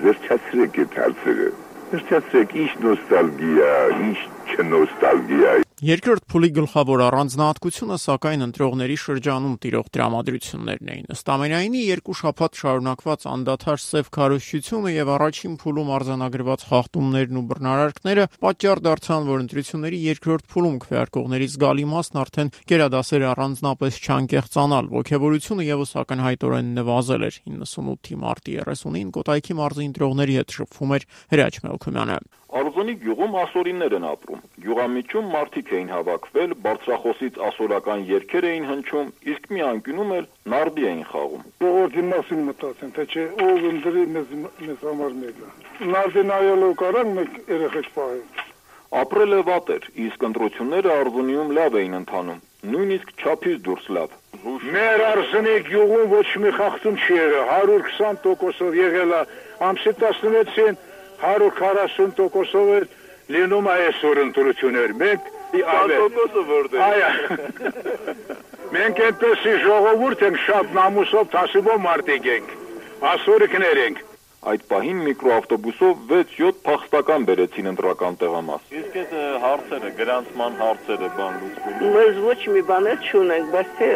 Վերջացրեք 0.05 0.79
այդ 0.83 0.97
հարցերը։ 1.01 1.49
Վերջացրեք, 1.93 2.57
ինչ 2.63 2.71
նոստալգիա, 2.85 3.71
ինչ 4.07 4.19
չնոստալգիա։ 4.53 5.53
Երկրորդ 5.83 6.23
փուլի 6.31 6.47
գլխավոր 6.55 7.01
առանձնահատկությունը 7.03 7.95
սակայն 7.99 8.43
ընտրողների 8.45 8.93
շրջանում 9.01 9.55
տիրող 9.65 9.87
դրամատրություններն 9.97 10.91
էին։ 10.93 11.09
Ըստ 11.11 11.31
ամենայնի 11.33 11.81
երկու 11.83 12.13
շաբաթ 12.19 12.59
շարունակված 12.61 13.25
անդադար 13.33 13.81
սև 13.83 14.11
քարոշչությունը 14.15 14.93
եւ 14.93 15.11
առաջին 15.17 15.57
փուլում 15.59 15.91
արձանագրված 15.97 16.63
խախտումներն 16.69 17.39
ու 17.41 17.43
բռնարարքները 17.51 18.27
պատճառ 18.47 18.81
դարձան, 18.87 19.27
որ 19.27 19.43
ընտրությունների 19.43 19.99
երկրորդ 20.07 20.47
փուլում 20.53 20.77
քվեարկողների 20.87 21.49
զգալի 21.51 21.85
մասն 21.91 22.21
արդեն 22.23 22.53
գերադասեր 22.71 23.27
առանձնապես 23.33 23.99
չանկեղծանալ։ 24.07 24.87
Ողջավորությունը 25.03 25.67
եւս 25.67 25.91
ակնհայտորեն 26.03 26.71
նվազել 26.79 27.27
էր 27.27 27.41
98-ի 27.43 28.21
մարտի 28.23 28.55
30-ին 28.63 29.11
Կոտայքի 29.19 29.59
մարզի 29.59 29.89
ընտրողների 29.91 30.39
հետ 30.39 30.57
շփվում 30.63 30.95
էր 30.95 31.07
Հրաչ 31.33 31.53
Մելքումյանը։ 31.67 32.21
Արզունի 32.53 32.93
գյուղում 33.01 33.35
ասորիններ 33.41 33.93
են 33.97 34.03
ապրում։ 34.05 34.41
Գյուղամիջում 34.63 35.29
մարդիկ 35.73 35.81
էին 35.81 35.89
հավաքվել, 35.93 36.51
բարձրախոսից 36.63 37.37
ասորական 37.49 38.01
երգեր 38.05 38.45
էին 38.49 38.65
հնչում, 38.69 39.07
իսկ 39.33 39.43
մի 39.53 39.61
անկյունում 39.67 40.11
էլ 40.17 40.25
նարդի 40.53 40.83
էին 40.89 41.03
խաղում։ 41.09 41.43
Ժողովրդի 41.63 42.03
մասին 42.13 42.41
մտածեն, 42.49 42.91
թե 42.93 43.03
չէ 43.09 43.23
ով 43.45 43.65
ընդրի 43.73 44.03
մեզ 44.13 44.29
մեզ 44.67 44.79
համար 44.85 45.13
մեկը։ 45.23 45.47
Նարդի 45.93 46.23
նայելով 46.29 46.73
կարան 46.83 47.13
մեկ 47.17 47.31
երեխեք 47.53 47.87
պահել։ 47.97 48.23
Ապրել 48.93 49.33
է 49.33 49.41
վատ 49.49 49.69
էր, 49.73 49.83
իսկ 50.05 50.25
ընտրությունները 50.29 50.89
Արզունիում 50.93 51.53
լավ 51.57 51.77
էին 51.81 51.95
ընթանում, 52.03 52.41
նույնիսկ 52.73 53.13
չափից 53.23 53.57
դուրս 53.65 53.85
լավ։ 53.97 54.09
Մեր 54.73 55.03
Արզունի 55.09 55.55
գյուղում 55.69 56.11
ոչ 56.13 56.29
մի 56.43 56.51
խախտում 56.57 56.99
չի 57.01 57.13
եղել, 57.17 57.45
120%-ով 57.89 58.77
եղել 58.77 59.15
է 59.17 59.21
ամսի 59.69 59.93
16-ին 60.03 60.77
140%-ով 61.23 62.69
էլ 62.77 62.85
լինում 63.33 63.67
այսօր 63.73 64.19
ընտրություններ։ 64.27 64.93
Մենք 64.99 65.29
100%-ը 65.53 66.43
որտե՞ղ։ 66.49 66.81
Այո։ 66.87 67.09
Մենք 68.73 69.01
այնպեսի 69.07 69.53
ժողովուրդ 69.63 70.23
ենք 70.27 70.39
շատ 70.47 70.73
նամուսով 70.77 71.29
տասիվով 71.33 71.83
մարդիկ 71.83 72.27
ենք։ 72.33 72.55
Ասորիկներ 73.13 73.81
ենք։ 73.83 74.01
Այդ 74.43 74.63
պահին 74.73 75.03
միկրոավտոբուսով 75.07 76.01
6-7 76.09 76.57
փախստական 76.65 77.27
բերեցին 77.29 77.69
ընտրական 77.71 78.17
տեղամաս։ 78.23 78.73
Իսկ 78.79 78.97
այդ 79.03 79.13
հարցերը, 79.43 79.91
գրանցման 80.01 80.57
հարցերը 80.63 81.11
բան 81.19 81.37
լուծվելու։ 81.43 81.93
Մենք 81.93 82.19
ոչ 82.27 82.39
մի 82.57 82.63
բաներ 82.73 83.07
չունենք, 83.07 83.53
բայց 83.53 83.71
թե 83.79 83.91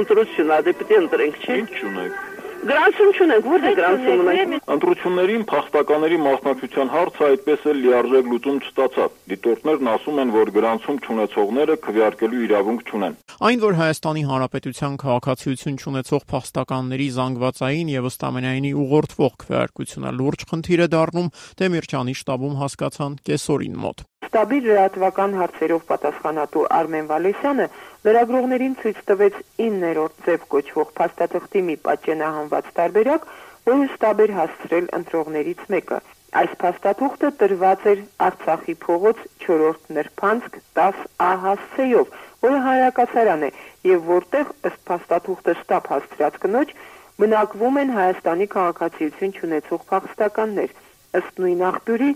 ընտրություն 0.00 0.50
ա, 0.50 0.58
դե 0.66 0.74
ընտրենք, 0.98 1.38
չէ՞։ 1.44 1.60
Ինչ 1.60 1.70
չունեք։ 1.78 2.29
Գրանցում 2.60 3.10
չունենք, 3.16 3.46
որտե 3.50 3.70
գրանցում 3.78 4.18
ունենք։ 4.20 4.66
Ընտրություններին 4.74 5.44
փախստականների 5.48 6.16
մասնակցության 6.24 6.90
հարցը 6.92 7.22
այդպես 7.30 7.62
էլ 7.70 7.78
լիարժեք 7.84 8.26
լուծում 8.32 8.58
չստացավ։ 8.60 9.14
Դիտորդներն 9.32 9.90
ասում 9.94 10.20
են, 10.20 10.34
որ 10.34 10.52
գրանցում 10.56 10.98
չունեցողները 11.00 11.76
քվեարկելու 11.86 12.42
իրավունք 12.50 12.84
չունեն։ 12.90 13.16
Այն, 13.40 13.62
որ 13.64 13.78
Հայաստանի 13.80 14.24
Հանրապետության 14.28 15.00
քաղաքացիություն 15.00 15.80
չունեցող 15.80 16.26
փախստականների 16.34 17.08
զանգվածային 17.16 17.92
եւ 17.96 18.10
ըստ 18.10 18.28
ամենայնի 18.28 18.72
ուղղորդվող 18.84 19.32
քվեարկությունը 19.40 20.10
լուրջ 20.20 20.46
խնդիր 20.52 20.84
է 20.84 20.88
դառնում, 21.00 21.32
Դեմիրճյանի 21.64 22.14
շտաբում 22.20 22.60
հասկացան 22.60 23.18
կեսօրին 23.30 23.80
մոտ։ 23.80 24.04
Շտաբի 24.20 24.58
լրատվական 24.68 25.32
հարցերով 25.40 25.86
պատասխանատու 25.90 26.64
Արմեն 26.76 27.06
Վալեսյանը 27.08 27.66
լրագրողներին 28.06 28.74
ցույց 28.80 29.00
տվեց 29.08 29.34
9-րդ 29.60 30.20
ձև 30.26 30.44
կոչվող 30.52 30.92
փաստաթղթի 31.00 31.62
մի 31.66 31.74
պատճենահանված 31.88 32.70
տարբերակ, 32.78 33.26
որը 33.70 33.88
շտաբեր 33.94 34.32
հասցրել 34.36 34.86
ընտրողներից 34.98 35.64
մեկը։ 35.74 35.98
Այս 36.40 36.54
փաստաթուղթը 36.62 37.30
տրված 37.42 37.84
էր 37.90 38.00
Արցախի 38.28 38.74
փողոց 38.84 39.20
4-րդ 39.44 39.92
նրբանցք 39.96 40.56
10 40.80 41.02
ահասցեով, 41.26 42.16
որը 42.46 42.62
հանրակացարան 42.68 43.44
է 43.48 43.50
եւ 43.90 44.08
որտեղ 44.14 44.54
ըստ 44.70 44.80
փաստաթուղթը 44.90 45.56
շտաբ 45.60 45.92
հասցրած 45.92 46.40
կնոջ 46.46 46.74
բնակվում 47.20 47.78
են 47.84 47.94
Հայաստանի 47.98 48.46
քաղաքացիություն 48.56 49.38
ունեցող 49.50 49.86
փախստականներ։ 49.92 50.74
Ըստ 51.20 51.44
նույն 51.44 51.64
աղբյուրի 51.70 52.10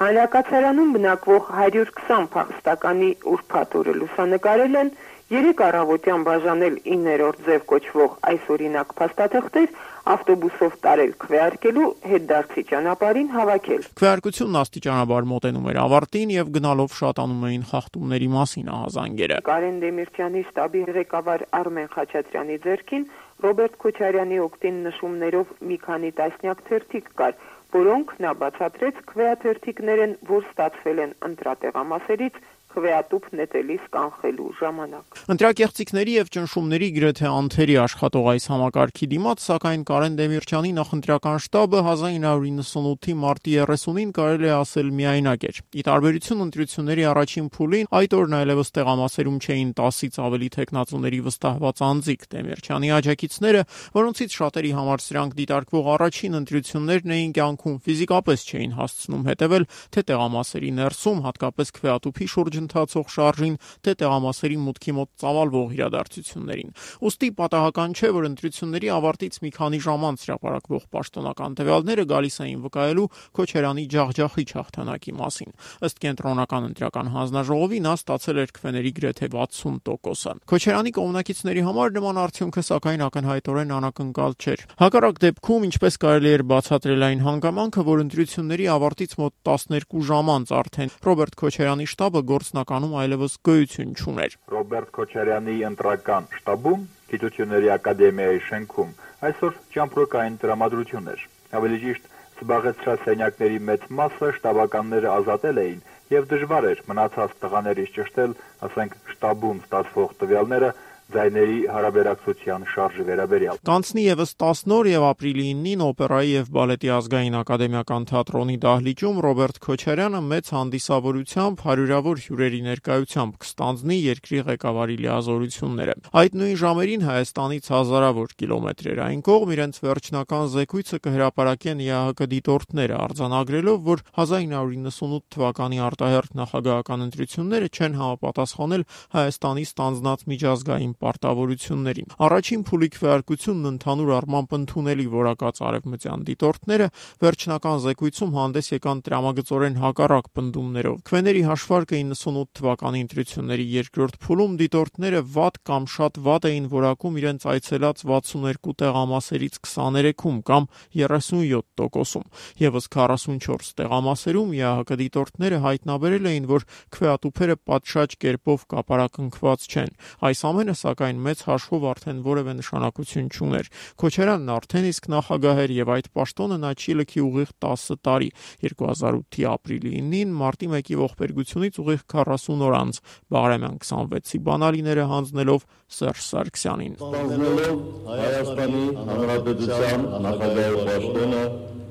Հանրակացարանում 0.00 0.92
բնակվող 0.96 1.48
120 1.60 2.28
փախստականի 2.34 3.08
ուրբաթ 3.32 3.74
օրը 3.80 3.94
լուսանկարել 4.00 4.78
են 4.82 4.90
երեք 5.30 5.60
առավոտյան 5.62 6.22
բաժանել 6.26 6.76
9-րդ 6.90 7.42
ձև 7.46 7.64
կոչվող 7.70 8.14
այս 8.30 8.46
օրինակ 8.54 8.94
փաստաթղթեր 9.00 9.68
ավտոբուսով 10.10 10.72
տարել 10.86 11.12
քվեարկելու 11.22 11.90
հետ 12.10 12.24
դարձի 12.30 12.64
ճանապարհին 12.70 13.30
հավաքել։ 13.36 13.86
Քվեարկությունն 14.00 14.58
աստիճանաբար 14.60 15.28
մոտենում 15.30 15.68
էր 15.70 15.80
ավարտին 15.84 16.32
եւ 16.34 16.50
գնալով 16.56 16.96
շատանում 16.98 17.46
էին 17.50 17.64
խախտումների 17.70 18.28
մասին 18.34 18.70
ահազանգերը։ 18.74 19.38
Կարեն 19.50 19.80
Դեմիրճյանի 19.86 20.42
շտաբի 20.50 20.82
ղեկավար 20.98 21.46
Արմեն 21.60 21.90
Խաչատրյանի 21.94 22.56
ձեռքին 22.66 23.04
Ռոբերտ 23.40 23.76
Քոչարյանի 23.86 24.38
օկտին 24.50 24.80
նշումներով 24.90 25.52
մի 25.70 25.76
քանի 25.86 26.10
տասնյակ 26.18 26.58
թերթիկ 26.70 27.06
կար, 27.20 27.36
որոնք 27.70 28.08
նա 28.24 28.32
բացատրեց 28.40 28.96
քվեաթերթիկներ 29.10 30.02
են, 30.04 30.14
որ 30.30 30.48
ստացվել 30.50 31.02
են 31.06 31.14
ընտրատեղամասերից 31.30 32.40
քվեատուփ 32.70 33.26
նետելիս 33.40 33.84
կանխելու 33.94 34.50
ժամանակ։ 34.60 35.18
Ընտրակեղծիքների 35.34 36.12
եւ 36.16 36.28
ճնշումների 36.36 36.88
գրեթե 36.96 37.26
անթերի 37.30 37.76
աշխատող 37.84 38.28
այս 38.30 38.44
համակարգի 38.50 39.08
դիմաց, 39.10 39.42
սակայն 39.50 39.82
Կարեն 39.90 40.18
Դեմիրճյանի 40.20 40.70
նախընտրական 40.78 41.40
շտաբը 41.44 41.80
1998-ի 41.90 43.14
մարտի 43.20 43.56
30-ին 43.70 44.12
կարելի 44.20 44.50
է 44.50 44.54
ասել 44.60 44.92
միայնակ 45.00 45.46
էր։ 45.50 45.60
Ի 45.80 45.84
տարբերություն 45.90 46.44
ընտրությունների 46.46 47.04
առաջին 47.10 47.50
փուլին, 47.58 47.90
այդ 48.00 48.16
օրն 48.20 48.38
այլևս 48.40 48.72
տեղամասերում 48.78 49.40
չէին 49.40 49.72
10-ից 49.80 50.20
ավելի 50.30 50.48
տեխնացուների 50.60 51.20
վստահված 51.26 51.82
անձիկ 51.90 52.26
Դեմիրճյանի 52.30 52.92
աջակիցները, 53.00 53.62
որոնցից 53.98 54.38
շատերի 54.40 54.72
համար 54.78 55.04
սրանք 55.10 55.36
դիտարկվող 55.40 55.90
առաջին 55.90 56.38
ընտրություններն 56.40 57.14
էին 57.18 57.34
կյանքում 57.40 57.76
ֆիզիկապես 57.90 58.46
չէին 58.50 58.74
հասցնում 58.78 59.26
հետևել 59.30 59.64
թե 59.90 60.04
տեղամասերի 60.10 60.70
ներսում 60.80 61.22
հատկապես 61.26 61.74
քվեատուփի 61.80 62.30
շուրջ 62.30 62.59
ընթացող 62.60 63.06
շարժին, 63.14 63.56
թե 63.84 63.94
տեղամասերի 64.00 64.58
մուտքի 64.64 64.94
մոտ 65.00 65.10
ծավալվող 65.20 65.74
իրադարձություններին։ 65.80 66.74
Ոստի 67.00 67.30
պատահական 67.40 67.90
չէ, 67.96 68.10
որ 68.20 68.28
ընտրությունների 68.30 68.88
ավարտից 69.00 69.40
մի 69.40 69.50
քանի 69.56 69.80
ժամ 69.86 70.06
անց 70.10 70.24
հրապարակվող 70.30 70.84
պաշտոնական 70.94 71.56
տվյալները 71.60 72.04
գալիս 72.10 72.36
էին 72.44 72.60
վկայելու 72.66 73.06
Քոչարյանի 73.40 73.84
ջախջախիչ 73.94 74.48
հաղթանակի 74.60 75.12
մասին։ 75.20 75.50
Ըստ 75.90 76.00
կենտրոնական 76.04 76.68
ընտրական 76.70 77.10
հանձնաժողովի 77.14 77.80
նա 77.84 77.94
ստացել 78.00 78.40
էր 78.40 78.54
քվեների 78.60 78.92
գրեթե 79.00 79.28
60%-ը։ 79.30 80.34
Քոչարյանի 80.50 80.92
կողմնակիցների 80.96 81.62
համար 81.66 81.94
նման 81.96 82.20
արդյունքը 82.20 82.62
սակայն 82.70 83.04
ակնհայտորեն 83.06 83.74
անակնկալ 83.80 84.36
չէր։ 84.40 84.64
Հակառակ 84.80 85.20
դեպքում, 85.24 85.66
ինչպես 85.70 85.98
կարելի 86.04 86.30
էր 86.30 86.44
բացատրել 86.50 87.06
այն 87.10 87.24
հանգամանքը, 87.26 87.84
որ 87.90 88.02
ընտրությունների 88.04 88.66
ավարտից 88.74 89.16
մոտ 89.20 89.34
12 89.50 90.04
ժամ 90.10 90.30
անց 90.34 90.52
արդեն 90.60 90.94
Ռոբերտ 91.06 91.36
Քոչարյանի 91.40 91.86
շտաբը 91.90 92.22
գործնականում 92.50 92.94
այլևս 92.98 93.34
գոյություն 93.46 93.90
չուներ։ 93.94 94.32
Ռոբերտ 94.50 94.88
Քոչարյանի 94.96 95.52
ընտրական 95.68 96.24
շտաբում 96.34 96.80
Գիտությունների 97.10 97.68
ակադեմիայի 97.74 98.40
շենքում 98.46 98.90
այսօր 99.28 99.52
ճամպրոկային 99.74 100.38
տրամադրություններ։ 100.42 101.22
Ավելի 101.60 101.78
ճիշտ, 101.84 102.08
զբաղեցրած 102.40 103.06
սենյակների 103.06 103.60
մեծ 103.70 103.86
մասը 104.00 104.32
շտաբականները 104.40 105.12
ազատել 105.14 105.62
էին 105.62 105.80
եւ 106.10 106.28
դժվար 106.34 106.68
էր 106.74 106.82
մնացած 106.90 107.38
տղաներից 107.44 107.94
ճշտել, 108.00 108.34
ասենք, 108.66 108.98
շտաբում 109.14 109.62
ստացվող 109.70 110.14
տվյալները 110.24 110.70
ձայների 111.14 111.58
հարաբերակցության 111.74 112.66
շարժի 112.70 113.04
վերաբերյալ։ 113.10 113.58
Կանցնի 113.70 114.02
եւս 114.04 114.32
10 114.42 114.74
օր 114.76 114.88
եւ 114.90 115.04
ապրիլի 115.10 115.46
9-ին 115.60 115.82
օպերայի 115.86 116.30
եւ 116.30 116.50
բալետի 116.56 116.90
ազգային 116.96 117.36
ակադեմիական 117.40 118.06
թատրոնի 118.10 118.56
դահլիճում 118.64 119.20
Ռոբերտ 119.26 119.60
Քոչարյանը 119.66 120.20
մեծ 120.30 120.50
հանդիսավորությամբ 120.54 121.64
հարյուրավոր 121.66 122.22
հյուրերի 122.24 122.60
ներկայությամբ 122.70 123.38
կստանձնի 123.44 123.98
երկրի 124.00 124.40
ղեկավարի 124.50 124.96
լիազորությունները։ 125.00 125.94
Այդ 126.20 126.38
նույն 126.40 126.56
ժամերին 126.60 127.04
Հայաստանից 127.10 127.70
հազարավոր 127.74 128.34
կիլոմետրեր 128.40 129.02
այն 129.10 129.20
կողմ 129.30 129.54
իրենց 129.56 129.80
վերջնական 129.90 130.44
զեկույցը 130.54 131.00
կհրապարակեն 131.10 131.84
ԵԱՀԿ 131.90 132.30
դիտորդները 132.30 132.96
արձանագրելով, 133.00 133.78
որ 133.90 134.04
1998 134.20 135.26
թվականի 135.34 135.78
արտահերթ 135.90 136.38
նախագահական 136.40 137.04
ընտրությունները 137.10 137.68
չեն 137.70 137.98
համապատասխանել 138.00 138.86
Հայաստանի 139.16 139.64
ստանձնած 139.70 140.26
միջազգային 140.30 140.94
պարտավորություններին։ 141.00 142.10
Առաջին 142.26 142.62
փուլի 142.70 142.88
քվեարկությունն 142.96 143.70
ընդհանուր 143.70 144.10
առմամբ 144.20 144.54
ընդունելի 144.60 145.06
որակած 145.14 145.60
արևմտյան 145.70 146.24
դիտորդները 146.30 146.88
վերջնական 147.24 147.80
զեկույցում 147.84 148.34
հանդես 148.40 148.70
եկան 148.74 149.02
տրամագծորեն 149.06 149.78
հակառակ 149.80 150.30
պնդումներով։ 150.40 150.98
Քվեների 151.10 151.42
հաշվարկը 151.50 152.00
98 152.00 152.52
թվականի 152.60 153.02
ընտրությունների 153.04 153.66
երկրորդ 153.80 154.18
փուլում 154.24 154.56
դիտորդները 154.60 155.20
վատ 155.36 155.60
կամ 155.70 155.88
շատ 155.94 156.20
վատ 156.26 156.48
էին 156.50 156.66
որակում 156.74 157.18
իրենց 157.20 157.46
այցելած 157.54 158.04
62 158.10 158.74
տեղամասերից 158.80 159.60
23-ում 159.60 160.38
կամ 160.50 160.68
37%-ում։ 161.00 162.26
Եվս 162.60 162.88
44 162.96 163.72
տեղամասերում 163.80 164.50
ԵԱՀԿ 164.60 164.98
դիտորդները 165.00 165.58
հայտնաբերել 165.64 166.28
էին, 166.30 166.48
որ 166.50 166.66
քվեատուփերը 166.94 167.56
պատշաճ 167.70 168.16
կերպով 168.24 168.66
կապարակնքված 168.74 169.66
չեն։ 169.70 169.92
Այս 170.30 170.40
ամենը 170.50 170.74
սակայն 170.90 171.20
մեծ 171.24 171.42
հաշվով 171.46 171.84
արդեն 171.90 172.20
որևէ 172.26 172.52
նշանակություն 172.58 173.28
չուներ։ 173.30 173.68
Քոչարյանն 174.00 174.52
արդեն 174.54 174.88
իսկ 174.90 175.08
նախագահ 175.14 175.60
էր 175.64 175.74
եւ 175.76 175.92
այդ 175.94 176.08
պաշտոնը 176.18 176.58
նա 176.64 176.72
չի 176.80 176.96
լքի 177.00 177.22
ուղիղ 177.26 177.52
10 177.64 178.00
տարի 178.06 178.30
2008-ի 178.64 179.46
ապրիլի 179.50 179.92
9-ին 180.10 180.34
մարտի 180.40 180.70
1-ի 180.80 180.98
ողբերգությունից 181.00 181.80
ուղիղ 181.84 182.04
40 182.14 182.64
օր 182.70 182.78
անց 182.80 183.00
Բաղրամյան 183.30 183.78
26-ի 183.84 184.42
բանալիները 184.50 185.06
հանձնելով 185.14 185.68
Սերժ 186.00 186.24
Սարգսյանին։ 186.30 186.96
Ստանձնելով 187.00 187.84
Հայաստանի 188.10 188.84
Հանրապետության 189.10 190.08
նախագահի 190.26 190.84
պաշտոնը 190.90 191.44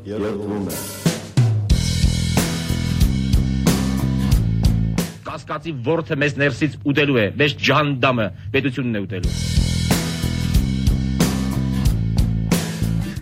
երդվում 0.09 0.69
է։ 0.69 1.18
կասկածի 5.29 5.71
ворթը 5.85 6.15
մեզ 6.17 6.35
ներսից 6.41 6.75
ուտելու 6.89 7.17
է, 7.21 7.25
մեզ 7.37 7.51
ջանդամը 7.67 8.25
պետությունն 8.55 8.97
է 8.97 9.01
ուտելու։ 9.05 9.33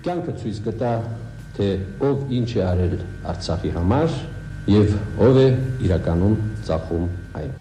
Կյանքը 0.07 0.35
ցույց 0.41 0.61
կտա, 0.67 0.93
թե 1.57 1.67
ով 2.07 2.31
ինչ 2.37 2.49
է 2.55 2.63
արել 2.63 2.95
Արցախի 3.33 3.71
համար 3.75 4.09
եւ 4.71 4.87
ով 5.27 5.41
է 5.43 5.47
իրականում 5.89 6.35
ծախում 6.69 7.05
այն։ 7.41 7.51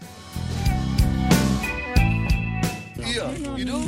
Yeah, 3.17 3.31
you 3.57 3.65
know. 3.65 3.81